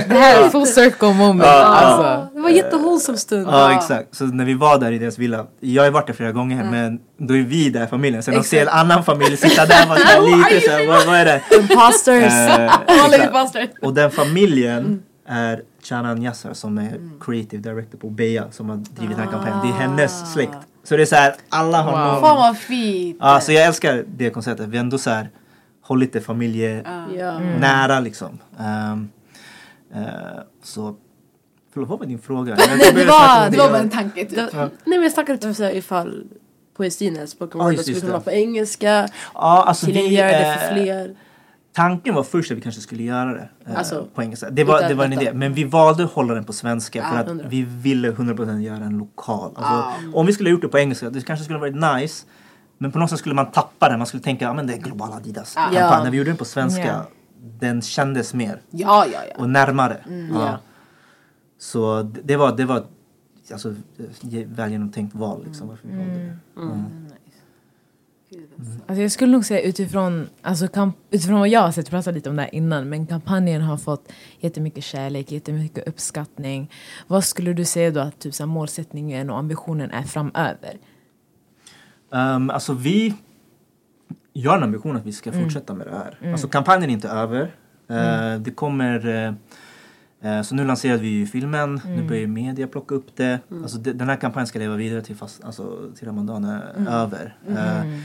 Det 0.07 0.15
här 0.15 0.43
är 0.45 0.49
full 0.49 0.67
circle 0.67 1.13
moment. 1.13 1.43
Ja, 1.47 1.63
Alltså. 1.65 2.36
Det 2.47 2.53
var 2.53 2.59
en 2.59 2.65
jättehållsam 2.65 3.17
stund. 3.17 3.47
Ja 3.47 3.77
exakt, 3.77 4.15
så 4.15 4.25
när 4.25 4.45
vi 4.45 4.53
var 4.53 4.79
där 4.79 4.91
i 4.91 4.97
deras 4.99 5.17
villa, 5.17 5.45
jag 5.59 5.83
har 5.83 5.91
varit 5.91 6.07
där 6.07 6.13
flera 6.13 6.31
gånger 6.31 6.63
men 6.71 6.99
då 7.17 7.37
är 7.37 7.41
vi 7.41 7.69
där 7.69 7.87
familjen, 7.87 8.23
sen 8.23 8.33
de 8.33 8.43
ser 8.43 8.61
en 8.61 8.67
annan 8.69 9.03
familj 9.03 9.37
sitta 9.37 9.65
där 9.65 9.81
och 9.91 9.97
såhär 9.97 10.21
lite 10.51 10.65
såhär, 10.65 10.87
vad, 10.87 11.05
vad 11.07 11.15
är 11.15 11.25
det? 11.25 11.41
Imposters. 11.59 12.33
Eh, 12.33 13.67
och 13.81 13.93
den 13.93 14.11
familjen 14.11 15.03
är 15.27 15.61
Chanan 15.83 16.21
Yassar 16.21 16.53
som 16.53 16.77
är 16.77 16.93
creative 17.21 17.69
director 17.69 17.97
på 17.97 18.09
Beja 18.09 18.51
som 18.51 18.69
har 18.69 18.77
drivit 18.77 19.17
den 19.17 19.25
här 19.25 19.31
kampanjen. 19.31 19.59
Det 19.63 19.67
är 19.67 19.87
hennes 19.87 20.33
släkt. 20.33 20.57
Så 20.83 20.95
det 20.97 21.01
är 21.01 21.05
så 21.05 21.15
här, 21.15 21.35
alla 21.49 21.81
har 21.81 21.91
Wow. 21.91 21.99
någon... 22.13 22.21
Fan 22.21 22.37
vad 22.37 22.57
fint. 22.57 23.17
Ja, 23.21 23.39
så 23.39 23.51
jag 23.51 23.65
älskar 23.65 24.03
det 24.07 24.29
konceptet. 24.29 24.67
Vi 24.67 24.77
har 24.77 24.83
ändå 24.83 24.97
så 24.97 25.09
här 25.09 25.29
hållit 25.81 26.13
det 26.13 26.21
familjenära 26.21 27.07
Ja. 27.89 27.93
Mm. 27.95 28.03
liksom. 28.03 28.37
Ehm, 28.59 29.09
eh, 29.95 30.01
så, 30.63 30.95
förlåt 31.77 31.89
vad 31.89 31.99
var 31.99 32.05
din 32.05 32.19
fråga? 32.19 32.55
Nej, 32.57 32.91
det 32.95 33.05
var- 33.05 33.49
Det 33.49 33.57
var 33.57 33.69
bara 33.69 33.79
en 33.79 33.89
tanke 33.89 34.25
typ. 34.25 34.35
Det- 34.35 34.49
Nej 34.53 34.69
men 34.85 35.03
jag 35.03 35.11
snackade 35.11 35.37
typ 35.37 35.55
såhär 35.55 35.71
ifall 35.75 36.23
poesin 36.77 37.15
Ja, 37.39 37.47
word 37.53 37.71
just- 37.73 37.83
skulle 37.83 37.99
kunna 37.99 38.05
det. 38.07 38.11
vara 38.11 38.21
på 38.21 38.31
engelska. 38.31 39.07
Ja, 39.33 39.63
alltså 39.67 39.85
vi, 39.85 39.91
Tillgängliggöra 39.93 40.31
det 40.31 40.59
för 40.69 40.77
eh, 40.77 40.83
fler. 40.83 41.15
Tanken 41.73 42.15
var 42.15 42.23
först 42.23 42.51
att 42.51 42.57
vi 42.57 42.61
kanske 42.61 42.81
skulle 42.81 43.03
göra 43.03 43.33
det 43.33 43.49
eh, 43.67 43.77
Alltså, 43.77 44.07
på 44.15 44.21
engelska. 44.23 44.49
Det 44.49 44.63
var, 44.63 44.77
utan 44.77 44.89
det 44.89 44.95
var 44.95 45.03
en 45.05 45.09
detta. 45.11 45.21
idé. 45.21 45.33
Men 45.33 45.53
vi 45.53 45.63
valde 45.63 46.03
att 46.03 46.11
hålla 46.11 46.33
den 46.33 46.43
på 46.43 46.53
svenska 46.53 47.03
för 47.03 47.15
Ja, 47.15 47.21
att 47.21 47.27
hundra. 47.27 47.45
vi 47.49 47.61
ville 47.63 48.11
100% 48.11 48.59
göra 48.61 48.83
en 48.83 48.97
lokal. 48.97 49.51
Alltså, 49.55 49.73
Ah. 49.73 49.93
Om 50.13 50.25
vi 50.25 50.33
skulle 50.33 50.49
ha 50.49 50.51
gjort 50.51 50.61
det 50.61 50.67
på 50.67 50.79
engelska, 50.79 51.09
det 51.09 51.21
kanske 51.21 51.43
skulle 51.43 51.59
ha 51.59 51.65
varit 51.67 52.01
nice. 52.01 52.25
Men 52.77 52.91
på 52.91 52.99
något 52.99 53.09
sätt 53.09 53.19
skulle 53.19 53.35
man 53.35 53.51
tappa 53.51 53.89
den. 53.89 53.97
Man 53.99 54.07
skulle 54.07 54.23
tänka 54.23 54.49
att 54.49 54.55
men 54.55 54.67
det 54.67 54.73
är 54.73 54.77
globala 54.77 55.15
Adidas 55.15 55.53
Ja. 55.55 55.67
Ja. 55.73 56.03
När 56.03 56.11
vi 56.11 56.17
gjorde 56.17 56.29
den 56.29 56.37
på 56.37 56.45
svenska, 56.45 56.85
Ja. 56.87 57.05
den 57.59 57.81
kändes 57.81 58.33
mer 58.33 58.61
Ja, 58.71 59.05
ja, 59.13 59.19
ja. 59.29 59.35
och 59.43 59.49
närmare. 59.49 59.97
ja. 60.33 60.39
ja. 60.39 60.57
Så 61.67 62.03
det 62.03 62.35
var, 62.35 62.57
det 62.57 62.65
var 62.65 62.83
alltså, 63.51 63.69
eh, 63.69 64.47
väl 64.47 64.71
genomtänkt 64.71 65.15
val. 65.15 65.43
Liksom, 65.45 65.67
varför 65.67 65.87
vi 65.87 65.97
valde 65.97 66.13
det. 66.13 66.61
Mm. 66.61 66.83
Alltså 68.87 69.01
jag 69.01 69.11
skulle 69.11 69.31
nog 69.31 69.45
säga 69.45 69.61
utifrån, 69.61 70.29
alltså 70.41 70.67
kamp, 70.67 70.97
utifrån 71.11 71.39
vad 71.39 71.49
jag 71.49 71.61
har 71.61 71.71
sett, 71.71 71.89
pratade 71.89 72.15
lite 72.15 72.29
om 72.29 72.35
det 72.35 72.41
här 72.41 72.55
innan, 72.55 72.89
men 72.89 73.07
kampanjen 73.07 73.61
har 73.61 73.77
fått 73.77 74.11
jättemycket 74.39 74.83
kärlek, 74.83 75.31
jättemycket 75.31 75.87
uppskattning. 75.87 76.71
Vad 77.07 77.23
skulle 77.23 77.53
du 77.53 77.65
säga 77.65 77.91
då 77.91 77.99
att 77.99 78.19
typ, 78.19 78.33
så 78.33 78.43
här, 78.43 78.47
målsättningen 78.47 79.29
och 79.29 79.37
ambitionen 79.37 79.91
är 79.91 80.03
framöver? 80.03 80.77
Um, 82.09 82.49
alltså 82.49 82.73
vi... 82.73 83.13
Jag 84.33 84.51
har 84.51 84.57
en 84.57 84.63
ambition 84.63 84.95
att 84.95 85.05
vi 85.05 85.11
ska 85.11 85.31
fortsätta 85.31 85.73
med 85.73 85.87
det 85.87 85.95
här. 85.95 86.31
Alltså 86.31 86.47
kampanjen 86.47 86.89
är 86.89 86.93
inte 86.93 87.09
över. 87.09 87.55
Uh, 87.91 88.41
Det 88.41 88.51
kommer... 88.51 89.07
uh, 89.07 89.33
så 90.43 90.55
nu 90.55 90.65
lanserade 90.65 91.01
vi 91.01 91.07
ju 91.09 91.25
filmen, 91.25 91.81
nu 91.85 92.07
börjar 92.07 92.27
media 92.27 92.67
plocka 92.67 92.95
upp 92.95 93.15
det. 93.15 93.39
Alltså 93.61 93.77
de, 93.77 93.93
den 93.93 94.09
här 94.09 94.15
kampanjen 94.15 94.47
ska 94.47 94.59
leva 94.59 94.75
vidare 94.75 95.01
till, 95.01 95.15
fast, 95.15 95.43
alltså, 95.43 95.91
till 95.95 96.07
Ramadan 96.07 96.43
är 96.43 96.87
över. 96.89 97.37
Uh, 97.49 97.99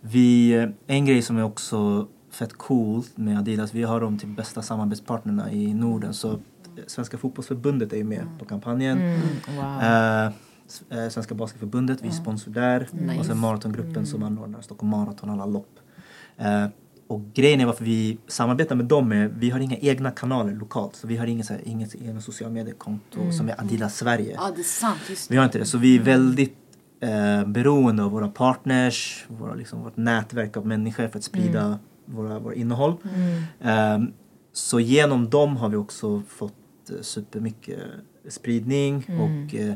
vi, 0.00 0.52
eh, 0.52 0.68
en 0.86 1.04
grej 1.06 1.22
som 1.22 1.36
är 1.36 1.42
också 1.42 2.06
fett 2.30 2.52
coolt 2.52 3.16
med 3.16 3.38
Adidas, 3.38 3.74
vi 3.74 3.82
har 3.82 4.00
dem 4.00 4.18
till 4.18 4.28
bästa 4.28 4.62
samarbetspartnerna 4.62 5.52
i 5.52 5.74
Norden. 5.74 6.14
Så 6.14 6.32
eh, 6.32 6.36
Svenska 6.86 7.18
fotbollsförbundet 7.18 7.92
är 7.92 7.96
ju 7.96 8.04
med 8.04 8.26
på 8.38 8.44
kampanjen. 8.44 8.98
Wow. 9.56 9.82
Eh, 9.82 10.30
S- 10.68 10.82
eh, 10.90 11.08
Svenska 11.08 11.34
Basketförbundet, 11.34 12.02
vi 12.02 12.08
är 12.08 12.12
sponsor 12.12 12.50
där. 12.50 12.88
Nice. 12.92 13.18
Och 13.20 13.26
sen 13.26 13.38
Maratongruppen 13.38 14.06
som 14.06 14.22
anordnar 14.22 14.60
Stockholm 14.60 14.90
Marathon, 14.90 15.30
alla 15.30 15.46
lopp. 15.46 15.78
Eh, 17.08 17.14
och 17.14 17.22
grejen 17.34 17.60
är 17.60 17.66
varför 17.66 17.84
vi 17.84 18.18
samarbetar 18.26 18.76
med 18.76 18.86
dem 18.86 19.12
är 19.12 19.28
vi 19.38 19.50
har 19.50 19.60
inga 19.60 19.76
egna 19.76 20.10
kanaler 20.10 20.52
lokalt. 20.54 20.96
Så 20.96 21.06
vi 21.06 21.16
har 21.16 21.26
inget, 21.26 21.46
så 21.46 21.52
här, 21.52 21.62
inget 21.64 21.94
egna 21.94 22.20
sociala 22.20 22.52
mediekonto 22.54 23.32
som 23.32 23.48
är 23.48 23.60
Adidas 23.60 23.96
Sverige. 23.96 24.32
Ja, 24.34 24.52
det 24.56 24.60
är 24.60 24.64
sant. 24.64 25.00
Just 25.08 25.30
Vi 25.30 25.36
har 25.36 25.44
inte 25.44 25.58
det. 25.58 25.64
Så 25.64 25.78
vi 25.78 25.96
är 25.96 26.02
väldigt 26.02 26.56
eh, 27.00 27.46
beroende 27.46 28.02
av 28.02 28.10
våra 28.10 28.28
partners, 28.28 29.24
våra, 29.28 29.54
liksom, 29.54 29.82
vårt 29.82 29.96
nätverk 29.96 30.56
av 30.56 30.66
människor 30.66 31.08
för 31.08 31.18
att 31.18 31.24
sprida 31.24 31.78
våra, 32.04 32.38
våra 32.38 32.54
innehåll. 32.54 32.96
Ehm, 33.60 34.12
så 34.52 34.80
genom 34.80 35.30
dem 35.30 35.56
har 35.56 35.68
vi 35.68 35.76
också 35.76 36.22
fått 36.28 36.90
eh, 36.90 37.00
supermycket 37.00 37.78
spridning 38.28 38.96
och 38.96 39.54
eh, 39.54 39.74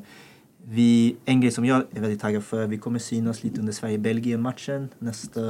vi, 0.68 1.16
en 1.24 1.40
grej 1.40 1.50
som 1.50 1.64
jag 1.64 1.84
är 1.92 2.00
väldigt 2.00 2.20
taggad 2.20 2.44
för, 2.44 2.66
vi 2.66 2.78
kommer 2.78 2.98
synas 2.98 3.42
lite 3.44 3.60
under 3.60 3.72
Sverige-Belgien-matchen 3.72 4.88
nästa 4.98 5.40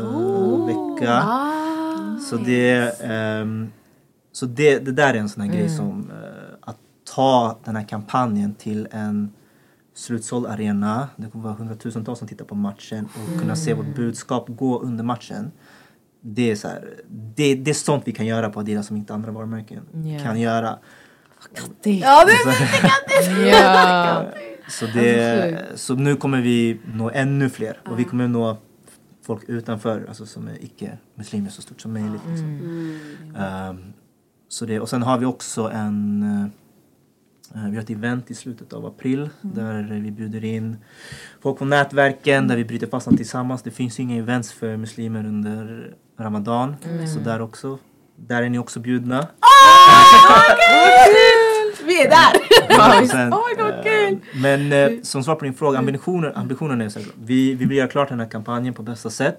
vecka. 0.66 1.22
Så 2.30 2.36
det, 2.36 3.00
ehm, 3.02 3.68
så 4.32 4.46
det, 4.46 4.78
det 4.78 4.92
där 4.92 5.14
är 5.14 5.18
en 5.18 5.28
sån 5.28 5.42
här 5.42 5.50
grej 5.50 5.68
som 5.68 6.10
eh, 6.10 6.54
att 6.60 6.76
ta 7.14 7.58
den 7.64 7.76
här 7.76 7.84
kampanjen 7.88 8.54
till 8.54 8.88
en 8.90 9.32
slutsåld 9.94 10.46
arena. 10.46 11.08
Det 11.16 11.30
kommer 11.30 11.44
vara 11.44 11.54
hundratusentals 11.54 12.18
som 12.18 12.28
tittar 12.28 12.44
på 12.44 12.54
matchen 12.54 13.08
och 13.14 13.40
kunna 13.40 13.56
se 13.56 13.74
vårt 13.74 13.94
budskap 13.96 14.44
gå 14.48 14.80
under 14.80 15.04
matchen. 15.04 15.52
Det 16.20 16.50
är, 16.50 16.56
så 16.56 16.68
här, 16.68 16.88
det, 17.08 17.54
det 17.54 17.70
är 17.70 17.74
sånt 17.74 18.02
vi 18.06 18.12
kan 18.12 18.26
göra 18.26 18.50
på 18.50 18.60
Adidas 18.60 18.86
som 18.86 18.96
inte 18.96 19.14
andra 19.14 19.32
varumärken 19.32 19.80
Ja. 20.04 20.22
kan 20.24 20.40
göra. 20.40 20.78
Ja, 21.54 21.62
det 21.82 22.02
är 22.02 22.26
Ja. 23.50 24.24
Så, 24.70 24.86
det, 24.86 25.58
så 25.74 25.94
nu 25.94 26.16
kommer 26.16 26.40
vi 26.40 26.80
nå 26.94 27.10
ännu 27.10 27.50
fler 27.50 27.78
och 27.88 27.98
vi 27.98 28.04
kommer 28.04 28.28
nå 28.28 28.56
folk 29.26 29.48
utanför, 29.48 30.04
alltså 30.08 30.26
som 30.26 30.48
är 30.48 30.64
icke-muslimer 30.64 31.50
så 31.50 31.62
stort 31.62 31.80
som 31.80 31.92
möjligt. 31.92 32.22
Liksom. 32.30 32.60
Ehm, 33.38 33.92
så 34.48 34.66
det, 34.66 34.80
och 34.80 34.88
sen 34.88 35.02
har 35.02 35.18
vi 35.18 35.26
också 35.26 35.70
en 35.70 36.22
eh, 36.22 37.64
vi 37.68 37.76
har 37.76 37.82
ett 37.82 37.90
event 37.90 38.30
i 38.30 38.34
slutet 38.34 38.72
av 38.72 38.86
april 38.86 39.30
där 39.40 40.00
vi 40.02 40.10
bjuder 40.10 40.44
in 40.44 40.76
folk 41.42 41.58
från 41.58 41.68
nätverken 41.68 42.48
där 42.48 42.56
vi 42.56 42.64
bryter 42.64 42.86
fastan 42.86 43.16
tillsammans. 43.16 43.62
Det 43.62 43.70
finns 43.70 43.98
ju 43.98 44.02
inga 44.02 44.16
events 44.16 44.52
för 44.52 44.76
muslimer 44.76 45.26
under 45.26 45.94
Ramadan. 46.18 46.76
Så 47.14 47.20
där 47.20 47.40
också. 47.40 47.78
Där 48.16 48.42
är 48.42 48.48
ni 48.48 48.58
också 48.58 48.80
bjudna. 48.80 49.28
Vi 51.86 52.02
är 52.02 52.10
där! 52.10 52.40
Ja, 52.68 53.06
sen, 53.10 53.32
Oh 53.34 53.40
my 53.48 53.62
God, 53.62 53.74
eh, 53.74 53.82
kul! 53.82 54.18
Men 54.34 54.72
eh, 54.72 54.90
som 55.02 55.24
svar 55.24 55.34
på 55.34 55.44
din 55.44 55.54
fråga, 55.54 55.78
ambitionen, 55.78 56.32
ambitionen 56.34 56.80
är 56.80 56.88
så 56.88 56.98
här, 56.98 57.08
vi, 57.24 57.54
vi 57.54 57.64
vill 57.64 57.76
göra 57.78 57.88
klart 57.88 58.08
den 58.08 58.20
här 58.20 58.28
kampanjen 58.28 58.74
på 58.74 58.82
bästa 58.82 59.10
sätt. 59.10 59.36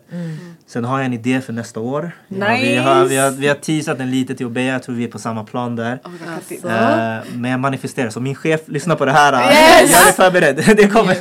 Sen 0.67 0.85
har 0.85 0.97
jag 0.97 1.05
en 1.05 1.13
idé 1.13 1.41
för 1.41 1.53
nästa 1.53 1.79
år. 1.79 2.11
Ja, 2.27 2.47
vi, 2.61 2.75
har, 2.75 3.05
vi, 3.05 3.17
har, 3.17 3.31
vi 3.31 3.47
har 3.47 3.55
teasat 3.55 3.97
den 3.97 4.11
lite 4.11 4.35
till 4.35 4.45
Obeya, 4.45 4.73
jag 4.73 4.83
tror 4.83 4.95
vi 4.95 5.03
är 5.03 5.07
på 5.07 5.19
samma 5.19 5.43
plan 5.43 5.75
där. 5.75 5.99
Alltså. 6.35 6.67
Eh, 6.67 7.17
men 7.39 7.51
jag 7.51 7.59
manifesterar, 7.59 8.09
så 8.09 8.19
min 8.19 8.35
chef 8.35 8.61
lyssnar 8.65 8.95
på 8.95 9.05
det 9.05 9.11
här. 9.11 9.33
Yes! 9.33 9.91
Jag 9.91 10.07
är 10.07 10.11
förberedd, 10.11 10.55
det 10.77 10.87
kommer. 10.87 11.17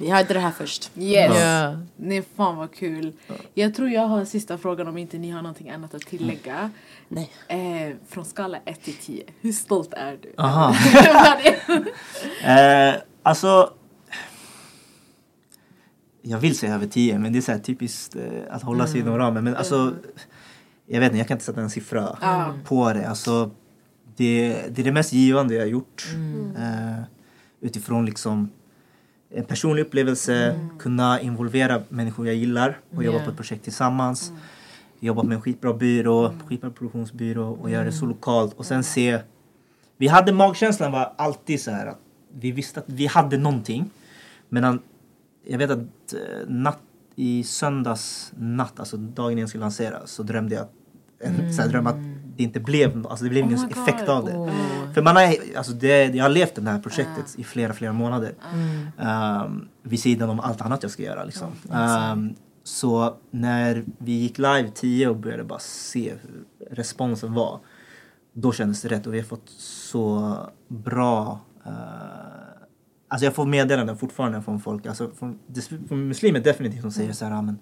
Ni 0.00 0.10
hörde 0.10 0.34
det 0.34 0.40
här 0.40 0.50
först. 0.50 0.90
Yes! 0.96 1.36
Ja. 1.40 1.76
Nej, 1.96 2.22
fan 2.36 2.56
vad 2.56 2.74
kul. 2.74 3.12
Jag 3.54 3.74
tror 3.74 3.88
jag 3.90 4.02
har 4.06 4.18
en 4.20 4.26
sista 4.26 4.58
frågan 4.58 4.88
om 4.88 4.98
inte 4.98 5.18
ni 5.18 5.30
har 5.30 5.42
någonting 5.42 5.70
annat 5.70 5.94
att 5.94 6.02
tillägga. 6.02 6.70
Nej. 7.08 7.30
Eh, 7.48 7.96
från 8.08 8.24
skala 8.24 8.58
1 8.64 8.82
till 8.82 8.94
10, 8.96 9.24
hur 9.40 9.52
stolt 9.52 9.92
är 9.94 10.18
du? 10.22 10.32
Aha. 10.38 10.74
Eh, 12.44 12.94
alltså... 13.22 13.72
Jag 16.22 16.38
vill 16.38 16.58
säga 16.58 16.74
över 16.74 16.86
10 16.86 17.18
men 17.18 17.32
det 17.32 17.38
är 17.38 17.40
så 17.40 17.52
här 17.52 17.58
typiskt 17.58 18.16
eh, 18.16 18.22
att 18.50 18.62
hålla 18.62 18.86
sig 18.86 19.00
inom 19.00 19.18
ramen. 19.18 19.44
Men 19.44 19.56
alltså, 19.56 19.94
jag 20.86 21.00
vet 21.00 21.06
inte, 21.06 21.18
jag 21.18 21.28
kan 21.28 21.34
inte 21.34 21.44
sätta 21.44 21.60
en 21.60 21.70
siffra 21.70 22.18
Ja. 22.20 22.54
på 22.64 22.92
det. 22.92 23.08
Alltså, 23.08 23.50
det, 24.16 24.48
det 24.70 24.82
är 24.82 24.84
det 24.84 24.92
mest 24.92 25.12
givande 25.12 25.54
jag 25.54 25.62
har 25.62 25.66
gjort. 25.68 26.06
Eh, 26.58 27.02
utifrån 27.60 28.06
liksom 28.06 28.50
en 29.30 29.44
personlig 29.44 29.82
upplevelse, 29.82 30.60
kunna 30.78 31.20
involvera 31.20 31.82
människor 31.88 32.26
jag 32.26 32.36
gillar 32.36 32.78
och 32.96 33.04
jobba 33.04 33.18
Ja. 33.18 33.24
på 33.24 33.30
ett 33.30 33.36
projekt 33.36 33.64
tillsammans. 33.64 34.32
Jobba 35.00 35.22
med 35.22 35.34
en 35.34 35.40
skitbra 35.42 35.72
byrå, 35.74 36.34
skitbra 36.46 36.70
produktionsbyrå 36.70 37.52
och 37.52 37.70
göra 37.70 37.84
det 37.84 37.92
så 37.92 38.06
lokalt 38.06 38.54
och 38.54 38.66
sen 38.66 38.84
se 38.84 39.18
vi 39.96 40.06
hade 40.08 40.32
magkänslan 40.32 40.92
var 40.92 41.12
alltid 41.18 41.60
så 41.60 41.70
här 41.70 41.86
att 41.86 41.98
vi 42.40 42.52
visste 42.52 42.80
att 42.80 42.86
vi 42.88 43.06
hade 43.06 43.38
någonting. 43.38 43.90
Men 44.48 44.80
jag 45.46 45.58
vet 45.58 45.70
att 45.70 45.78
eh, 45.78 46.48
natt, 46.48 46.78
i 47.16 47.44
söndags 47.44 48.32
natt, 48.38 48.80
alltså 48.80 48.96
dagen 48.96 49.30
innan 49.32 49.40
jag 49.40 49.48
skulle 49.48 49.64
lansera, 49.64 50.06
så 50.06 50.22
drömde 50.22 50.54
jag 50.54 50.66
en 51.20 51.54
så 51.54 51.62
här 51.62 51.68
dröm 51.68 51.86
att 51.86 51.96
det 52.38 52.44
inte 52.44 52.60
blev, 52.60 53.06
alltså 53.06 53.24
det 53.24 53.30
blev 53.30 53.44
Oh 53.44 53.52
ingen 53.52 53.70
effekt 53.70 54.08
av 54.08 54.24
det. 54.24 54.32
Oh. 54.36 54.50
För 54.94 55.02
man 55.02 55.16
har, 55.16 55.34
alltså 55.56 55.72
det, 55.72 56.04
jag 56.04 56.24
har 56.24 56.28
levt 56.28 56.54
det 56.54 56.70
här 56.70 56.78
projektet 56.78 57.34
i 57.38 57.44
flera, 57.44 57.72
flera 57.72 57.92
månader. 57.92 58.34
Mm. 58.52 59.44
Um, 59.44 59.68
vid 59.82 60.00
sidan 60.00 60.30
om 60.30 60.40
allt 60.40 60.60
annat 60.60 60.82
jag 60.82 60.92
ska 60.92 61.02
göra 61.02 61.24
liksom. 61.24 61.52
Um, 62.12 62.34
så 62.64 63.16
när 63.30 63.84
vi 63.98 64.12
gick 64.12 64.38
live 64.38 64.70
10 64.74 65.08
och 65.08 65.16
började 65.16 65.44
bara 65.44 65.58
se 65.58 66.12
hur 66.22 66.44
responsen 66.70 67.34
var. 67.34 67.60
Då 68.32 68.52
kändes 68.52 68.82
det 68.82 68.88
rätt 68.88 69.06
och 69.06 69.14
vi 69.14 69.18
har 69.18 69.26
fått 69.26 69.48
så 69.58 70.36
bra 70.68 71.40
uh, 71.66 71.72
Alltså 73.10 73.24
jag 73.24 73.34
får 73.34 73.46
meddelanden 73.46 73.96
fortfarande 73.96 74.42
från 74.42 74.60
folk, 74.60 74.86
alltså 74.86 75.10
från, 75.18 75.38
från 75.88 76.08
muslimer 76.08 76.40
definitivt 76.40 76.80
som 76.80 76.90
säger 76.90 77.12
så 77.12 77.24
här, 77.24 77.32
"Ah, 77.32 77.42
men 77.42 77.58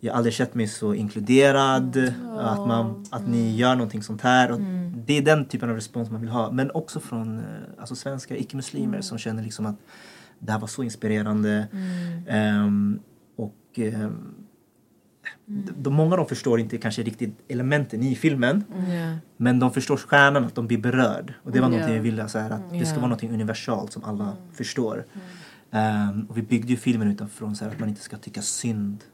jag 0.00 0.12
har 0.12 0.16
aldrig 0.16 0.34
känt 0.34 0.54
mig 0.54 0.68
så 0.68 0.94
inkluderad, 0.94 2.12
att, 2.38 2.66
man, 2.66 3.06
att 3.10 3.28
ni 3.28 3.56
gör 3.56 3.74
någonting 3.74 4.02
sånt 4.02 4.20
här. 4.22 4.52
Och 4.52 4.60
Det 5.06 5.18
är 5.18 5.22
den 5.22 5.44
typen 5.44 5.70
av 5.70 5.74
respons 5.74 6.10
man 6.10 6.20
vill 6.20 6.30
ha. 6.30 6.50
Men 6.50 6.70
också 6.70 7.00
från 7.00 7.38
eh, 7.38 7.44
alltså 7.78 7.96
svenska 7.96 8.36
icke-muslimer 8.36 9.00
som 9.00 9.18
känner 9.18 9.42
liksom 9.42 9.66
att 9.66 9.76
det 10.38 10.52
här 10.52 10.58
var 10.58 10.68
så 10.68 10.82
inspirerande. 10.82 11.66
Ehm, 12.28 13.00
och 13.36 13.54
ehm, 13.76 14.34
de, 15.46 15.72
de, 15.78 15.94
många 15.94 16.16
de 16.16 16.26
förstår 16.26 16.60
inte 16.60 16.78
kanske 16.78 17.02
riktigt 17.02 17.34
elementen 17.48 18.02
i 18.02 18.14
filmen. 18.14 18.64
Ja. 18.70 19.16
Men 19.36 19.58
de 19.58 19.72
förstår 19.72 19.96
stjärnan, 19.96 20.44
att 20.44 20.54
de 20.54 20.66
blir 20.66 20.78
berörd. 20.78 21.34
Och 21.42 21.52
det 21.52 21.60
var 21.60 21.66
Mm, 21.66 21.78
någonting 21.78 21.96
ja. 21.96 22.02
vi 22.02 22.10
ville, 22.10 22.28
så 22.28 22.38
här, 22.38 22.50
att 22.50 22.70
det 22.70 22.86
ska 22.86 22.94
vara 22.96 23.06
någonting 23.06 23.32
universalt 23.32 23.92
som 23.92 24.04
alla 24.04 24.36
förstår. 24.52 25.04
Ehm, 25.70 26.26
och 26.28 26.36
vi 26.38 26.42
byggde 26.42 26.68
ju 26.68 26.76
filmen 26.76 27.08
utifrån 27.08 27.56
så 27.56 27.64
här, 27.64 27.72
att 27.72 27.80
man 27.80 27.88
inte 27.88 28.02
ska 28.02 28.16
tycka 28.16 28.42
synd 28.42 29.04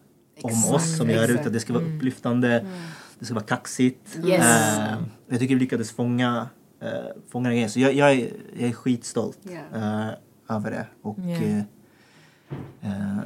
om 0.43 0.65
oss 0.75 0.97
som 0.97 1.11
gör 1.11 1.31
ut. 1.31 1.47
Att 1.47 1.53
det 1.53 1.61
ska 1.61 1.73
vara 1.73 1.85
upplyftande, 1.85 2.67
det 3.19 3.25
ska 3.25 3.35
vara 3.35 3.45
kaxigt. 3.45 4.19
Yes. 4.27 4.45
Ehm, 4.79 5.05
jag 5.29 5.39
tycker 5.41 5.55
vi 5.55 5.61
lyckades 5.61 5.91
fånga, 5.93 6.49
uh, 6.83 6.89
fånga 7.29 7.49
den 7.49 7.55
grejen. 7.57 7.71
Så 7.71 7.81
jag, 7.81 7.95
jag, 7.95 8.13
är, 8.13 8.31
jag 8.59 8.69
är 8.69 8.73
skitstolt 8.73 9.39
Ja. 9.43 9.79
eh, 9.79 10.57
över 10.57 10.71
det. 10.71 10.87
Och 11.03 11.19
Ja. 11.19 11.65
eh, 12.81 13.19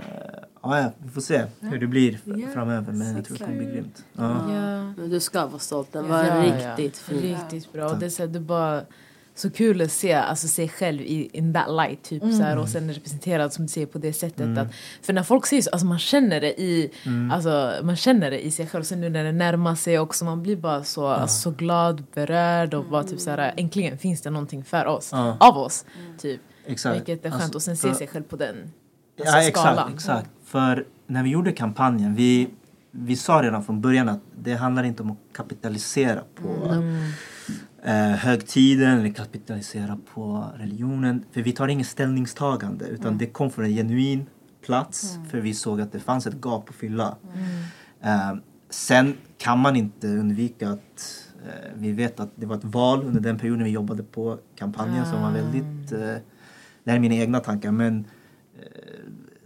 ja, 0.62 0.92
vi 0.98 1.08
får 1.10 1.20
se 1.20 1.44
hur 1.60 1.78
det 1.78 1.86
blir 1.86 2.20
Ja, 2.24 2.48
framöver. 2.54 2.92
Men 2.92 3.16
jag 3.16 3.24
tror 3.24 3.38
det 3.38 3.44
kommer 3.44 3.58
bli 3.58 3.66
grymt. 3.66 4.04
Men 4.12 5.10
du 5.10 5.20
ska 5.20 5.46
vara 5.46 5.58
stolt. 5.58 5.92
Den 5.92 6.08
var 6.08 6.24
Ja, 6.24 6.42
riktigt 6.42 7.02
ja. 7.08 7.14
fin. 7.14 7.36
Riktigt 7.36 7.72
bra. 7.72 7.92
Det 7.92 8.06
är 8.06 8.10
så 8.10 8.22
är 8.22 8.40
bara 8.40 8.82
så 9.38 9.50
kul 9.50 9.82
att 9.82 9.92
se 9.92 10.12
alltså, 10.12 10.48
sig 10.48 10.68
själv 10.68 11.00
i 11.00 11.30
in 11.32 11.54
that 11.54 11.70
light. 11.70 12.02
Typ, 12.02 12.22
så 12.22 12.42
här, 12.42 12.58
och 12.58 12.68
sen 12.68 12.92
representerad 12.94 13.52
som 13.52 13.66
du 13.66 13.72
säger 13.72 13.86
på 13.86 13.98
det 13.98 14.12
sättet. 14.12 14.40
Mm. 14.40 14.58
Att, 14.58 14.68
för 15.02 15.12
när 15.12 15.22
folk 15.22 15.46
säger 15.46 15.62
så, 15.62 15.70
alltså, 15.70 15.86
man 15.86 15.98
känner 15.98 16.40
det 16.40 16.60
i 16.60 16.90
alltså, 17.32 17.74
man 17.82 17.96
känner 17.96 18.30
det 18.30 18.46
i 18.46 18.50
sig 18.50 18.66
själv. 18.66 18.82
Sen 18.82 19.00
nu 19.00 19.08
när 19.08 19.24
det 19.24 19.32
närmar 19.32 19.74
sig 19.74 19.98
också, 19.98 20.24
man 20.24 20.42
blir 20.42 20.56
bara 20.56 20.84
så, 20.84 21.06
alltså, 21.06 21.40
så 21.40 21.50
glad, 21.50 22.04
berörd 22.14 22.74
och 22.74 22.84
bara 22.84 23.04
typ 23.04 23.20
så 23.20 23.30
här, 23.30 23.54
äntligen 23.56 23.98
finns 23.98 24.20
det 24.22 24.30
någonting 24.30 24.64
för 24.64 24.86
oss. 24.86 25.08
Ja. 25.12 25.36
Av 25.40 25.58
oss. 25.58 25.84
Typ. 26.18 26.40
Exakt. 26.66 26.96
Vilket 26.96 27.24
är 27.24 27.30
skönt. 27.30 27.42
Alltså, 27.42 27.58
och 27.58 27.62
sen 27.62 27.76
se 27.76 27.94
sig 27.94 28.06
själv 28.06 28.24
på 28.24 28.36
den 28.36 28.56
alltså, 29.18 29.36
Ja, 29.36 29.42
exakt, 29.42 29.58
skalan. 29.58 29.94
exakt. 29.94 30.30
För 30.44 30.84
när 31.06 31.22
vi 31.22 31.30
gjorde 31.30 31.52
kampanjen, 31.52 32.14
vi, 32.14 32.48
vi 32.90 33.16
sa 33.16 33.42
redan 33.42 33.64
från 33.64 33.80
början 33.80 34.08
att 34.08 34.20
det 34.42 34.54
handlar 34.54 34.84
inte 34.84 35.02
om 35.02 35.10
att 35.10 35.18
kapitalisera 35.36 36.20
på 36.34 36.82
eh, 37.82 37.94
högtiden 37.94 38.98
eller 38.98 39.10
kapitalisera 39.10 39.98
på 40.14 40.44
religionen. 40.56 41.24
För 41.32 41.42
vi 41.42 41.52
tar 41.52 41.68
inget 41.68 41.86
ställningstagande 41.86 42.86
utan 42.86 43.18
det 43.18 43.26
kom 43.26 43.50
från 43.50 43.64
en 43.64 43.70
genuin 43.70 44.26
plats 44.66 45.18
för 45.30 45.40
vi 45.40 45.54
såg 45.54 45.80
att 45.80 45.92
det 45.92 46.00
fanns 46.00 46.26
ett 46.26 46.40
gap 46.42 46.68
att 46.68 46.74
fylla. 46.74 47.16
Eh, 48.00 48.34
sen 48.70 49.14
kan 49.38 49.58
man 49.58 49.76
inte 49.76 50.06
undvika 50.06 50.70
att 50.70 51.24
eh, 51.46 51.70
vi 51.74 51.92
vet 51.92 52.20
att 52.20 52.30
det 52.34 52.46
var 52.46 52.56
ett 52.56 52.64
val 52.64 53.02
under 53.04 53.20
den 53.20 53.38
perioden 53.38 53.64
vi 53.64 53.70
jobbade 53.70 54.02
på 54.02 54.38
kampanjen 54.56 55.06
som 55.06 55.22
var 55.22 55.30
väldigt, 55.30 55.92
eh, 55.92 56.22
det 56.84 56.90
här 56.90 56.96
är 56.96 57.00
mina 57.00 57.14
egna 57.14 57.40
tankar 57.40 57.72
men 57.72 58.04
eh, 58.60 58.64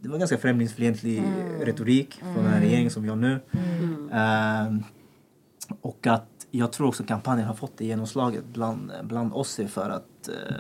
det 0.01 0.09
var 0.09 0.19
ganska 0.19 0.39
främlingsfientlig 0.39 1.23
retorik 1.61 2.21
från 2.23 2.45
den 2.45 2.53
här 2.53 2.61
regeringen 2.61 2.91
som 2.91 3.03
vi 3.03 3.09
har 3.09 3.17
nu. 3.17 3.41
Eh, 4.13 4.77
och 5.81 6.07
att 6.07 6.32
jag 6.55 6.73
tror 6.73 6.89
också 6.89 7.05
kampanjen 7.05 7.49
har 7.49 7.55
fått 7.55 7.77
det 7.77 7.85
genomslaget 7.85 8.45
bland, 8.53 8.93
bland 9.03 9.33
oss 9.33 9.61
för 9.69 9.91
att 9.91 10.29
eh, 10.29 10.55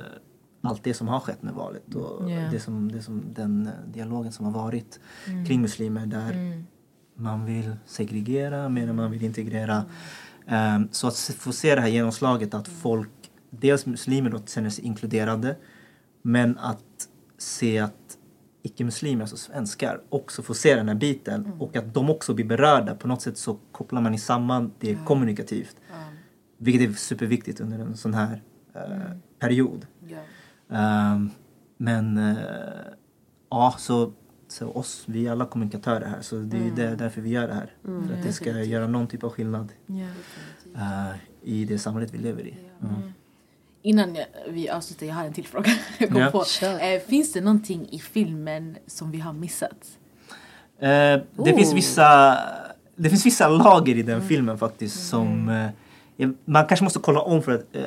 allt 0.62 0.85
det 0.85 0.94
som 0.94 1.09
har 1.09 1.20
skett 1.20 1.42
med 1.42 1.55
valet 1.55 1.94
och 1.94 2.31
Ja. 2.31 2.48
det 2.50 2.61
som, 2.61 2.92
det 2.92 3.02
som, 3.02 3.22
den 3.35 3.66
eh, 3.66 3.72
dialogen 3.92 4.33
som 4.33 4.44
har 4.46 4.52
varit 4.52 5.00
kring 5.46 5.61
muslimer 5.61 6.07
där 6.07 6.33
Mm. 6.33 6.66
man 7.14 7.44
vill 7.44 7.76
segregera 7.87 8.68
mer 8.68 8.88
än 8.88 8.96
man 8.96 9.11
vill 9.11 9.22
integrera. 9.24 9.85
Ehm, 10.46 10.88
så 10.92 11.07
att 11.09 11.16
få 11.16 11.52
se 11.52 11.74
det 11.74 11.81
här 11.81 11.88
genomslaget 11.88 12.55
att 12.55 12.68
folk, 12.68 13.11
dels 13.50 13.87
muslimer 13.87 14.31
då 14.31 14.38
känner 14.46 14.70
sig 14.70 14.85
inkluderade 14.85 15.57
men 16.22 16.59
att 16.59 17.09
se 17.38 17.78
att 17.78 18.18
icke-muslimer, 18.62 19.22
alltså 19.22 19.37
svenskar, 19.37 20.00
också 20.09 20.42
får 20.42 20.55
se 20.55 20.74
den 20.74 20.88
här 20.88 20.94
biten 20.94 21.52
och 21.59 21.76
att 21.76 21.94
de 21.94 22.11
också 22.11 22.35
blir 22.35 22.44
berörda. 22.46 22.94
På 22.94 23.09
något 23.09 23.22
sätt 23.22 23.38
så 23.38 23.59
kopplar 23.72 24.00
man 24.00 24.18
samman 24.18 24.72
det 24.78 24.98
kommunikativt. 25.07 25.76
Vilket 26.62 26.90
är 26.90 26.94
superviktigt 26.94 27.61
under 27.61 27.79
en 27.79 27.96
sån 27.96 28.14
här 28.14 28.42
eh, 28.75 28.81
period. 29.38 29.87
Ja. 30.09 30.18
Ehm, 30.77 31.31
men 31.77 32.16
eh, 32.18 32.37
ja, 33.51 33.75
så, 33.79 34.12
så 34.48 34.68
oss, 34.70 35.03
vi 35.07 35.27
är 35.27 35.33
alla 35.33 35.44
kommunikatörer 35.46 36.07
här 36.07 36.20
så 36.20 36.37
det 36.37 36.57
är 36.57 36.64
ju 36.64 36.70
det, 36.70 36.94
därför 36.96 37.20
vi 37.20 37.31
gör 37.31 37.48
det 37.48 37.55
här. 37.55 37.75
För 37.83 38.14
att 38.14 38.22
det 38.22 38.33
ska 38.33 38.51
göra 38.62 38.87
någon 38.87 39.07
typ 39.07 39.25
av 39.25 39.31
skillnad 39.31 39.72
Ja. 39.87 40.07
eh, 40.77 41.16
i 41.42 41.64
det 41.64 41.79
samhället 41.79 42.14
vi 42.14 42.18
lever 42.18 42.42
i. 42.46 42.55
Mm. 42.83 43.12
Innan 43.83 44.14
jag, 44.14 44.27
vi 44.48 44.68
avslutar, 44.68 45.07
jag 45.07 45.14
har 45.14 45.25
en 45.25 45.33
till 45.33 45.46
fråga. 45.46 45.70
Jag 45.98 46.11
kom 46.11 46.20
Ja. 46.20 46.31
på. 46.31 46.44
Kör. 46.44 46.92
Eh, 46.94 47.01
finns 47.01 47.33
det 47.33 47.40
någonting 47.40 47.88
i 47.90 47.98
filmen 47.98 48.77
som 48.87 49.11
vi 49.11 49.18
har 49.20 49.33
missat? 49.33 49.98
Eh, 50.79 50.88
det, 50.88 51.25
Oh. 51.37 51.44
finns 51.57 51.75
vissa, 51.75 52.38
det 52.96 53.09
finns 53.11 53.27
vissa 53.27 53.48
lager 53.48 53.96
i 53.96 54.03
den 54.03 54.22
filmen 54.22 54.59
faktiskt 54.59 55.09
som 55.09 55.48
eh, 55.48 55.55
jag- 55.57 55.70
man 56.44 56.66
kanske 56.66 56.85
måste 56.85 56.98
kolla 56.98 57.20
om 57.20 57.42
för 57.42 57.52
att 57.52 57.76
eh, 57.76 57.82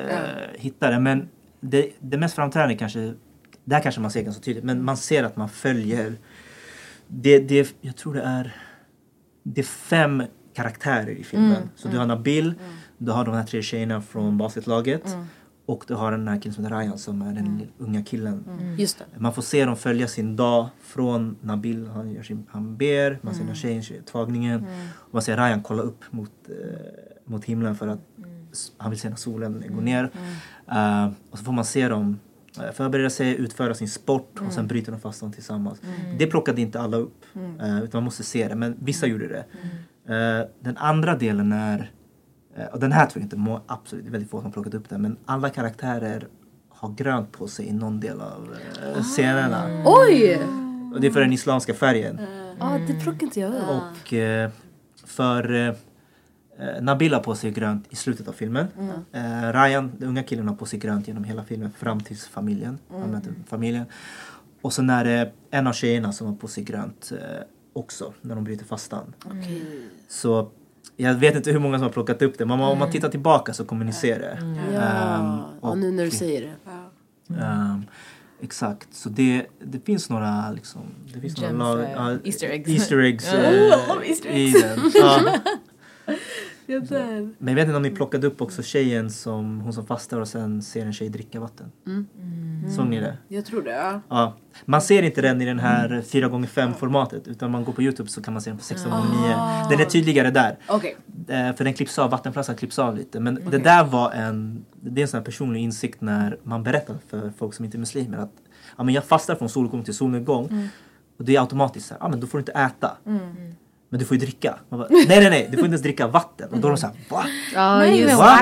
hitta 0.54 0.90
det 0.90 1.00
men 1.00 1.28
det, 1.60 1.90
det 2.00 2.18
mest 2.18 2.34
framträdande 2.34 2.76
kanske, 2.76 3.14
där 3.64 3.80
kanske 3.80 4.00
man 4.00 4.10
ser 4.10 4.22
ganska 4.22 4.42
tydligt, 4.42 4.64
men 4.64 4.84
man 4.84 4.96
ser 4.96 5.24
att 5.24 5.36
man 5.36 5.48
följer. 5.48 6.14
Det, 7.08 7.38
det, 7.38 7.74
jag 7.80 7.96
tror 7.96 8.14
det 8.14 8.22
är 8.22 8.56
det 9.42 9.60
är 9.60 9.64
fem 9.64 10.22
karaktärer 10.54 11.10
i 11.10 11.24
filmen. 11.24 11.68
Så 11.76 11.88
du 11.88 11.98
har 11.98 12.06
Nabil, 12.06 12.54
du 12.98 13.12
har 13.12 13.24
de 13.24 13.34
här 13.34 13.44
tre 13.44 13.62
tjejerna 13.62 14.02
från 14.02 14.38
basketlaget 14.38 15.16
och 15.66 15.84
du 15.88 15.94
har 15.94 16.12
den 16.12 16.28
här 16.28 16.40
killen 16.40 16.54
som 16.54 16.64
heter 16.64 16.78
Ryan 16.78 16.98
som 16.98 17.22
är 17.22 17.32
den 17.32 17.62
unga 17.78 18.02
killen. 18.02 18.44
Det. 18.76 19.20
Man 19.20 19.32
får 19.32 19.42
se 19.42 19.64
dem 19.64 19.76
följa 19.76 20.08
sin 20.08 20.36
dag 20.36 20.68
från 20.80 21.36
Nabil, 21.40 21.86
han, 21.86 22.12
gör 22.12 22.22
sin, 22.22 22.46
han 22.50 22.76
ber, 22.76 23.18
man 23.22 23.34
ser 23.34 23.44
när 23.44 23.54
tjejen 23.54 23.82
kör 23.82 24.02
tvagningen. 24.02 24.66
Och 24.94 25.14
man 25.14 25.22
ser 25.22 25.36
Ryan 25.36 25.62
kolla 25.62 25.82
upp 25.82 26.04
mot, 26.10 26.32
eh, 26.48 26.54
mot 27.24 27.44
himlen 27.44 27.74
för 27.74 27.88
att 27.88 28.00
han 28.78 28.90
vill 28.90 29.00
se 29.00 29.08
när 29.08 29.16
solen 29.16 29.64
går 29.68 29.82
ner. 29.82 30.10
Eh, 30.70 31.06
och 31.30 31.38
så 31.38 31.44
får 31.44 31.52
man 31.52 31.64
se 31.64 31.88
dem 31.88 32.18
eh, 32.60 32.72
förbereda 32.72 33.10
sig, 33.10 33.36
utföra 33.36 33.74
sin 33.74 33.88
sport 33.88 34.40
och 34.46 34.52
sen 34.52 34.66
bryter 34.66 34.92
de 34.92 35.00
fast 35.00 35.20
dem 35.20 35.32
tillsammans. 35.32 35.80
Det 36.18 36.26
plockade 36.26 36.60
inte 36.60 36.80
alla 36.80 36.96
upp, 36.96 37.24
eh, 37.34 37.78
utan 37.78 37.90
man 37.92 38.04
måste 38.04 38.22
se 38.22 38.48
det, 38.48 38.54
men 38.54 38.76
vissa 38.80 39.06
gjorde 39.06 39.28
det. 39.28 39.44
Den 40.60 40.76
andra 40.76 41.16
delen 41.16 41.52
är, 41.52 41.90
och 42.72 42.80
den 42.80 42.92
här 42.92 43.06
tror 43.06 43.22
jag 43.22 43.32
inte, 43.32 43.60
absolut, 43.66 44.04
det 44.04 44.08
är 44.08 44.12
väldigt 44.12 44.30
få 44.30 44.42
som 44.42 44.52
plockat 44.52 44.74
upp 44.74 44.88
den, 44.88 45.02
men 45.02 45.16
alla 45.24 45.50
karaktärer 45.50 46.28
har 46.68 46.94
grönt 46.94 47.32
på 47.32 47.48
sig 47.48 47.66
i 47.66 47.72
någon 47.72 48.00
del 48.00 48.20
av 48.20 48.56
eh, 48.96 49.02
scenerna. 49.02 49.82
Oj! 49.84 50.40
Och 50.94 51.00
det 51.00 51.06
är 51.06 51.10
för 51.10 51.20
den 51.20 51.32
islamska 51.32 51.74
färgen. 51.74 52.20
Ja, 52.58 52.78
det 52.86 52.94
plockade 52.94 53.24
inte 53.24 53.40
jag 53.40 53.54
upp. 53.54 53.68
Och 53.68 54.14
för 55.04 55.74
eh, 56.58 56.82
Nabil 56.82 57.14
har 57.14 57.20
på 57.20 57.34
sig 57.34 57.50
grönt 57.50 57.84
i 57.90 57.96
slutet 57.96 58.28
av 58.28 58.32
filmen. 58.32 58.66
Eh, 59.12 59.52
Ryan, 59.52 59.92
den 59.98 60.08
unga 60.08 60.22
killen, 60.22 60.48
har 60.48 60.54
på 60.54 60.66
sig 60.66 60.78
grönt 60.78 61.08
genom 61.08 61.24
hela 61.24 61.44
filmen 61.44 61.72
fram 61.72 62.00
tills 62.00 62.26
familjen. 62.26 62.78
Han 62.90 63.10
möter 63.10 63.32
familjen. 63.48 63.84
Och 64.62 64.72
sen 64.72 64.90
är 64.90 65.04
det 65.04 65.32
en 65.50 65.66
av 65.66 65.72
tjejerna 65.72 66.12
som 66.12 66.26
har 66.26 66.34
på 66.34 66.48
sig 66.48 66.64
grönt 66.64 67.12
eh, 67.12 67.18
också 67.72 68.12
när 68.20 68.34
de 68.34 68.44
bryter 68.44 68.64
fastan. 68.64 69.14
Så 70.08 70.50
jag 70.96 71.14
vet 71.14 71.34
inte 71.36 71.50
hur 71.52 71.58
många 71.58 71.76
som 71.78 71.82
har 71.82 71.90
plockat 71.92 72.22
upp 72.22 72.38
det 72.38 72.46
men 72.46 72.60
om 72.60 72.78
man 72.78 72.90
tittar 72.90 73.08
tillbaka 73.08 73.52
så 73.52 73.64
kommer 73.64 73.84
ni 73.84 73.92
se 73.92 74.18
det. 74.18 74.38
Ja, 74.74 74.80
Ehm, 74.80 75.38
ja 75.62 75.74
nu 75.74 75.90
när 75.92 76.02
du 76.02 76.08
och- 76.08 76.14
säger 76.14 76.40
det. 76.42 77.34
Ehm, 77.42 77.84
exakt, 78.42 78.88
så 78.94 79.08
det, 79.08 79.46
det 79.64 79.80
finns 79.86 80.10
några 80.10 80.50
liksom, 80.50 80.80
det 81.14 81.20
finns 81.20 81.38
Gems, 81.38 81.52
några 81.58 81.90
ja, 81.90 82.16
Easter 82.24 82.48
eggs. 82.48 82.70
Easter 82.70 82.98
eggs 82.98 83.24
Oh, 83.32 83.38
I 83.52 83.70
love 83.70 84.06
Easter 84.06 84.30
i 84.30 84.52
den. 84.52 84.90
Ja. 84.94 85.20
Dör. 86.66 87.34
Men 87.38 87.48
jag 87.48 87.54
vet 87.54 87.66
inte 87.66 87.76
om 87.76 87.82
ni 87.82 87.90
plockade 87.90 88.26
upp 88.26 88.42
också 88.42 88.62
tjejen 88.62 89.10
som 89.10 89.60
hon 89.60 89.72
som 89.72 89.86
fastar 89.86 90.20
och 90.20 90.28
sen 90.28 90.62
ser 90.62 90.86
en 90.86 90.92
tjej 90.92 91.08
dricka 91.08 91.40
vatten. 91.40 91.72
Mm. 91.86 92.06
Såg 92.70 92.86
ni 92.86 93.00
det? 93.00 93.16
Jag 93.28 93.44
tror 93.44 93.62
det, 93.62 93.70
ja. 93.70 94.00
Ja. 94.08 94.36
Man 94.64 94.82
ser 94.82 95.02
inte 95.02 95.22
den 95.22 95.42
i 95.42 95.44
den 95.44 95.58
här 95.58 95.88
4x5 95.88 96.72
formatet 96.72 97.28
utan 97.28 97.50
man 97.50 97.64
går 97.64 97.72
på 97.72 97.82
Youtube 97.82 98.08
så 98.08 98.22
kan 98.22 98.34
man 98.34 98.42
se 98.42 98.50
den 98.50 98.58
på 98.58 98.64
16x9. 98.64 99.68
Den 99.70 99.80
är 99.80 99.84
tydligare 99.84 100.30
där. 100.30 100.56
Okej. 100.68 100.96
eh, 101.28 101.56
för 101.56 101.64
den 101.64 101.74
klipps 101.74 101.98
av, 101.98 102.10
vattenflaskan 102.10 102.56
klipps 102.56 102.78
av 102.78 102.96
lite. 102.96 103.20
Men 103.20 103.34
det 103.50 103.58
där 103.58 103.84
var 103.84 104.10
en, 104.10 104.64
det 104.80 105.00
är 105.00 105.02
en 105.02 105.08
sån 105.08 105.18
här 105.18 105.24
personlig 105.24 105.60
insikt 105.60 106.00
när 106.00 106.38
man 106.42 106.62
berättar 106.62 106.96
för 107.08 107.32
folk 107.38 107.54
som 107.54 107.64
inte 107.64 107.76
är 107.76 107.78
muslimer 107.78 108.18
att 108.18 108.32
ja, 108.76 108.84
men 108.84 108.94
jag 108.94 109.04
fastar 109.04 109.34
från 109.34 109.48
soluppgång 109.48 109.84
till 109.84 109.94
solnedgång. 109.94 110.68
Och 111.18 111.24
det 111.24 111.36
är 111.36 111.40
automatiskt 111.40 111.86
så 111.86 111.94
här, 111.94 112.00
ja 112.00 112.08
men 112.08 112.20
då 112.20 112.26
får 112.26 112.38
du 112.38 112.40
inte 112.40 112.52
äta. 112.52 112.96
Men 113.88 113.98
du 114.00 114.04
får 114.06 114.16
ju 114.16 114.20
dricka. 114.20 114.58
Man 114.68 114.80
bara, 114.80 114.88
nej 114.90 115.06
nej 115.08 115.30
nej, 115.30 115.48
du 115.50 115.56
får 115.56 115.64
inte 115.64 115.66
ens 115.74 115.82
dricka 115.82 116.06
vatten. 116.06 116.48
Och 116.50 116.58
då 116.60 116.68
är 116.68 116.72
de 116.72 116.78
såhär, 116.78 116.96
va? 117.10 117.24
Ja, 117.54 117.78
Nej, 117.78 118.00
just 118.00 118.18
Va? 118.18 118.38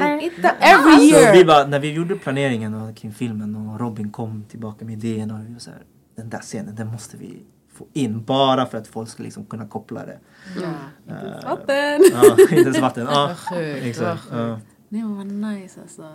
Every 0.61 1.11
Så 1.11 1.17
year! 1.17 1.33
vi 1.33 1.45
bara, 1.45 1.67
när 1.67 1.79
vi 1.79 1.93
gjorde 1.93 2.17
planeringen 2.17 2.75
och, 2.75 2.97
kring 2.97 3.13
filmen 3.13 3.57
och 3.57 3.81
Robin 3.81 4.11
kom 4.11 4.45
tillbaka 4.49 4.85
med 4.85 5.05
idén 5.05 5.31
och 5.31 5.39
vi 5.49 5.53
var 5.53 5.59
så 5.61 5.71
här, 5.71 5.81
den 6.17 6.29
där 6.31 6.39
scenen, 6.39 6.75
den 6.75 6.87
måste 6.87 7.17
vi 7.17 7.43
få 7.75 7.87
in 7.93 8.25
bara 8.25 8.67
för 8.67 8.79
att 8.79 8.87
folk 8.89 9.09
ska 9.09 9.23
liksom 9.23 9.47
kunna 9.47 9.69
koppla 9.69 10.07
det. 10.07 10.19
Eh, 11.09 11.49
Vatten! 11.51 12.03
Ja, 12.13 12.37
inte 12.41 12.55
ens 12.55 12.81
vatten. 12.81 13.07
Ja, 13.11 13.37
vad 13.51 13.61
exakt. 13.63 14.21
sjukt. 14.21 14.33
Ja. 14.33 14.61
Nej 14.89 15.03
men 15.03 15.17
vad 15.17 15.27
nice 15.27 15.81
alltså. 15.81 16.13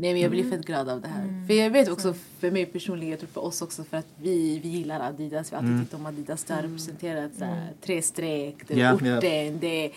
Nej 0.00 0.12
men 0.12 0.22
jag 0.22 0.30
blir 0.30 0.50
fett 0.50 0.66
glad 0.66 0.88
av 0.88 1.00
det 1.00 1.08
här. 1.08 1.46
För 1.46 1.54
jag 1.54 1.70
vet 1.70 1.88
också 1.88 2.14
för 2.38 2.50
mig 2.50 2.66
personligen, 2.66 3.10
jag 3.10 3.18
tror 3.18 3.28
för 3.28 3.44
oss 3.44 3.62
också 3.62 3.84
för 3.84 3.96
att 3.96 4.06
vi, 4.22 4.60
vi 4.62 4.68
gillar 4.68 5.00
Adidas. 5.00 5.52
Vi 5.52 5.56
har 5.56 5.62
alltid 5.62 5.80
tyckt 5.80 5.94
om 5.94 6.06
Adidas. 6.06 6.44
Det 6.44 6.54
har 6.54 6.62
representerat 6.62 7.30
så 7.38 7.44
här, 7.44 7.68
tre 7.80 8.02
streck, 8.02 8.54
det 8.66 8.74
är 8.74 8.78
Ja, 8.78 8.94
orten, 8.94 9.06
ja. 9.08 9.20
det 9.60 9.90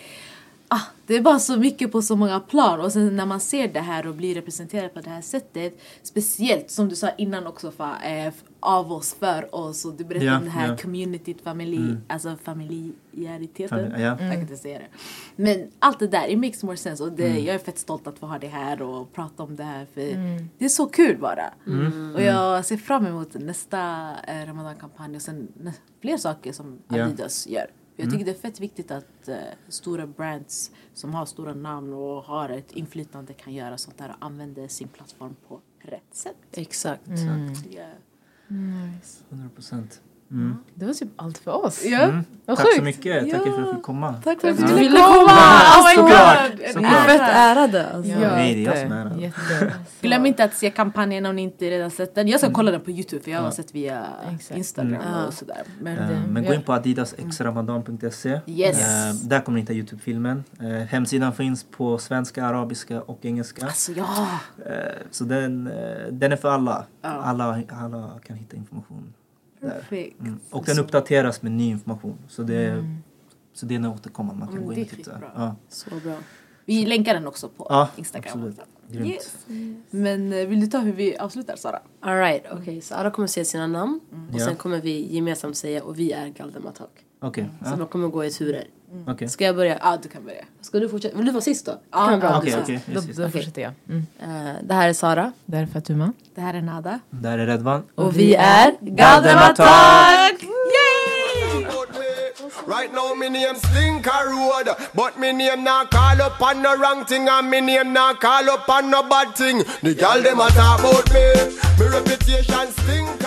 Ah, 0.73 0.81
det 1.07 1.15
är 1.15 1.21
bara 1.21 1.39
så 1.39 1.57
mycket 1.57 1.91
på 1.91 2.01
så 2.01 2.15
många 2.15 2.39
plan 2.39 2.81
och 2.81 2.91
sen 2.91 3.15
när 3.15 3.25
man 3.25 3.39
ser 3.39 3.67
det 3.67 3.79
här 3.79 4.07
och 4.07 4.15
blir 4.15 4.35
representerad 4.35 4.93
på 4.93 5.01
det 5.01 5.09
här 5.09 5.21
sättet 5.21 5.79
Speciellt 6.03 6.71
som 6.71 6.89
du 6.89 6.95
sa 6.95 7.09
innan 7.09 7.47
också 7.47 7.71
för, 7.71 7.95
eh, 8.03 8.33
av 8.59 8.91
oss, 8.91 9.13
för 9.13 9.55
oss 9.55 9.85
och 9.85 9.93
du 9.93 10.03
berättade 10.03 10.31
Ja, 10.31 10.37
om 10.37 10.43
det 10.43 10.49
här 10.49 10.67
ja. 10.67 10.77
communityt, 10.77 11.41
familj, 11.41 11.95
alltså 12.07 12.35
familjäriteten 12.43 13.79
Familj- 13.79 13.93
ja. 14.01 14.07
Jag 14.07 14.17
kan 14.19 14.33
inte 14.41 14.57
säga 14.57 14.79
det 14.79 14.87
Men 15.43 15.71
allt 15.79 15.99
det 15.99 16.07
där, 16.07 16.27
it 16.29 16.39
makes 16.39 16.63
more 16.63 16.77
sense 16.77 17.03
och 17.03 17.11
det, 17.11 17.27
Mm. 17.29 17.45
jag 17.45 17.55
är 17.55 17.59
fett 17.59 17.77
stolt 17.79 18.07
att 18.07 18.19
få 18.19 18.25
ha 18.25 18.39
det 18.39 18.47
här 18.47 18.81
och 18.81 19.13
prata 19.13 19.43
om 19.43 19.55
det 19.55 19.63
här 19.63 19.87
för 19.93 20.01
det 20.57 20.65
är 20.65 20.69
så 20.69 20.85
kul 20.85 21.17
bara 21.17 21.53
Mm. 21.67 22.15
Och 22.15 22.21
jag 22.21 22.65
ser 22.65 22.77
fram 22.77 23.05
emot 23.05 23.33
nästa 23.33 24.09
eh, 24.27 24.45
Ramadan-kampanj 24.45 25.15
och 25.15 25.21
sen 25.21 25.47
fler 26.01 26.17
saker 26.17 26.51
som. 26.53 26.79
Adidas 26.87 27.47
gör 27.47 27.65
jag 28.01 28.07
Mm. 28.07 28.19
tycker 28.19 28.25
det 28.31 28.37
är 28.37 28.41
fett 28.41 28.59
viktigt 28.59 28.91
att 28.91 29.27
eh, 29.27 29.37
stora 29.67 30.07
brands 30.07 30.71
som 30.93 31.13
har 31.13 31.25
stora 31.25 31.53
namn 31.53 31.93
och 31.93 32.23
har 32.23 32.49
ett 32.49 32.71
inflytande 32.71 33.33
kan 33.33 33.53
göra 33.53 33.77
sånt 33.77 33.97
där 33.97 34.09
och 34.09 34.25
använder 34.25 34.67
sin 34.67 34.87
plattform 34.87 35.35
på 35.47 35.61
rätt 35.79 36.15
sätt. 36.15 36.35
Exakt. 36.51 37.01
Ja. 37.69 37.85
100 39.29 39.49
procent. 39.55 40.01
Mm. 40.31 40.55
Det 40.75 40.85
var 40.85 40.93
typ 40.93 41.09
allt 41.15 41.37
för 41.37 41.65
oss. 41.65 41.85
Ja. 41.85 41.99
Mm. 42.01 42.23
Tack 42.45 42.59
så 42.59 42.65
sjukt. 42.65 42.83
mycket. 42.83 43.31
Tack 43.31 43.41
för 43.43 43.49
att 43.51 43.57
jag 43.59 43.75
fick 43.75 43.83
komma. 43.83 44.13
Tack 44.23 44.41
för 44.41 44.49
att 44.49 44.57
du 44.57 44.63
du 44.65 44.73
ville 44.75 44.97
komma. 44.97 45.31
Oh 45.77 45.89
my 45.89 45.95
god! 46.01 46.71
såklart. 46.73 47.05
Fett 47.05 47.21
ärade 47.21 47.87
alltså. 47.89 48.11
Ja, 48.11 48.19
Nej, 48.19 48.55
det 48.55 48.61
är 48.61 48.65
jag 48.65 48.81
som 48.81 48.91
är 48.91 49.19
jätte. 49.21 49.73
Glöm 50.01 50.25
inte 50.25 50.43
att 50.43 50.53
se 50.53 50.69
kampanjen 50.71 51.25
om 51.25 51.35
ni 51.35 51.41
inte 51.41 51.69
redan 51.69 51.91
sett 51.91 52.15
den. 52.15 52.27
Jag 52.27 52.39
ska 52.39 52.51
kolla 52.53 52.71
den 52.71 52.81
på 52.81 52.91
Youtube 52.91 53.23
för 53.23 53.31
jag 53.31 53.39
har 53.39 53.45
Ja. 53.45 53.51
sett 53.51 53.75
via 53.75 54.05
Exakt. 54.35 54.57
Instagram 54.57 54.93
Mm. 54.93 55.25
och 55.27 55.33
sådär. 55.33 55.61
Men, 55.81 55.95
det- 55.95 56.23
Men 56.27 56.43
gå 56.43 56.49
ja. 56.49 56.55
in 56.55 56.61
på 56.63 56.73
adidasxramadan.se. 56.73 58.39
Yes. 58.47 58.79
Eh, 58.79 59.13
där 59.29 59.39
kommer 59.39 59.55
ni 59.55 59.61
hitta 59.61 59.73
Youtube-filmen. 59.73 60.43
Eh, 60.59 60.67
hemsidan 60.67 61.33
finns 61.33 61.63
på 61.63 61.97
svenska, 61.97 62.45
arabiska 62.45 63.01
och 63.01 63.19
engelska. 63.25 63.65
alltså 63.65 63.91
ja! 63.91 64.27
Så 65.11 65.23
den, 65.23 65.69
den 66.11 66.31
är 66.31 66.35
för 66.35 66.49
alla. 66.51 66.85
Ja. 67.01 67.09
alla. 67.09 67.61
Alla 67.81 68.11
kan 68.27 68.35
hitta 68.37 68.55
information 68.57 69.13
där. 69.61 69.69
Perfekt. 69.69 70.19
Mm. 70.19 70.39
Och 70.49 70.65
den 70.65 70.79
uppdateras 70.79 71.41
med 71.41 71.51
ny 71.51 71.69
information. 71.69 72.17
Så 72.27 72.43
det, 72.43 72.69
Mm. 72.71 72.97
så 73.53 73.65
det 73.65 73.73
är 73.73 73.79
en 73.79 73.85
återkommande. 73.85 74.39
Man 74.39 74.47
kan 74.47 74.57
Mm, 74.57 74.67
gå 74.67 74.73
in 74.73 74.83
och 74.83 74.89
titta. 74.89 75.11
Ja. 75.35 75.55
Så 75.69 75.89
bra. 76.03 76.15
Vi 76.65 76.85
länkar 76.85 77.13
den 77.13 77.27
också 77.27 77.49
på 77.49 77.65
Ja, 77.69 77.89
Instagram. 77.95 78.31
absolut. 78.33 78.59
Grymt. 78.91 79.07
Yes. 79.07 79.37
Men 79.89 80.33
eh, 80.33 80.47
vill 80.47 80.59
du 80.61 80.67
ta 80.67 80.77
hur 80.79 80.93
vi 80.93 81.17
avslutar 81.17 81.55
Sara? 81.55 81.79
Alright, 81.99 82.43
okej. 82.51 82.81
Så 82.81 82.95
alla 82.95 83.11
kommer 83.11 83.27
säga 83.27 83.45
sina 83.45 83.67
namn. 83.67 83.99
Och 84.33 84.39
Ja. 84.39 84.45
sen 84.45 84.55
kommer 84.55 84.81
vi 84.81 85.15
gemensamt 85.15 85.57
säga 85.57 85.83
och 85.83 85.99
vi 85.99 86.11
är 86.11 86.27
Galdematak. 86.27 87.05
Okej. 87.23 87.49
Så 87.63 87.69
Ja. 87.69 87.75
de 87.75 87.87
kommer 87.87 88.07
gå 88.07 88.25
i 88.25 88.31
turer. 88.31 88.63
Okej. 89.07 89.29
Ska 89.29 89.45
jag 89.45 89.55
börja? 89.55 89.77
Ja, 89.81 89.97
du 90.03 90.09
kan 90.09 90.25
börja. 90.25 90.43
Ska 90.61 90.79
du 90.79 90.89
fortsätta? 90.89 91.17
Vill 91.17 91.25
du 91.25 91.31
vara 91.31 91.41
sist 91.41 91.65
då? 91.65 91.71
Ja, 91.91 92.07
kan 92.07 92.19
vara 92.19 92.39
Du 92.39 92.55
okej. 92.55 92.79
Då, 92.85 93.01
då 93.23 93.29
fortsätter 93.29 93.61
jag. 93.61 93.73
Mm. 93.89 94.05
Eh, 94.19 94.55
det 94.63 94.73
här 94.73 94.89
är 94.89 94.93
Sara. 94.93 95.31
Det 95.45 95.57
här 95.57 95.63
är 95.63 95.67
Fatuma. 95.67 96.13
Det 96.35 96.41
här 96.41 96.53
är 96.53 96.61
Nada. 96.61 96.99
Där 97.09 97.37
är 97.37 97.45
Redvan. 97.45 97.83
Och 97.95 98.17
vi 98.17 98.35
är 98.35 98.75
Galdematak! 98.81 100.41
Right 102.67 102.93
now 102.93 103.15
me 103.17 103.29
name 103.29 103.55
Slinker 103.59 104.23
Road 104.29 104.67
But 104.93 105.17
me 105.19 105.31
name 105.33 105.63
not 105.63 105.89
call 105.91 106.21
up 106.21 106.41
on 106.41 106.61
no 106.61 106.75
wrong 106.77 107.05
thing 107.05 107.27
And 107.27 107.49
me 107.49 107.59
name 107.61 107.91
not 107.93 108.19
call 108.21 108.49
up 108.49 108.69
on 108.69 108.89
no 108.91 109.03
bad 109.03 109.35
thing 109.35 109.63
The 109.81 109.93
gal 109.95 110.21
dem 110.23 110.39
a 110.39 110.47
talk 110.49 110.79
about 110.79 111.11
me 111.13 111.25
Me 111.79 111.85
reputation 111.95 112.67
stink 112.71 113.21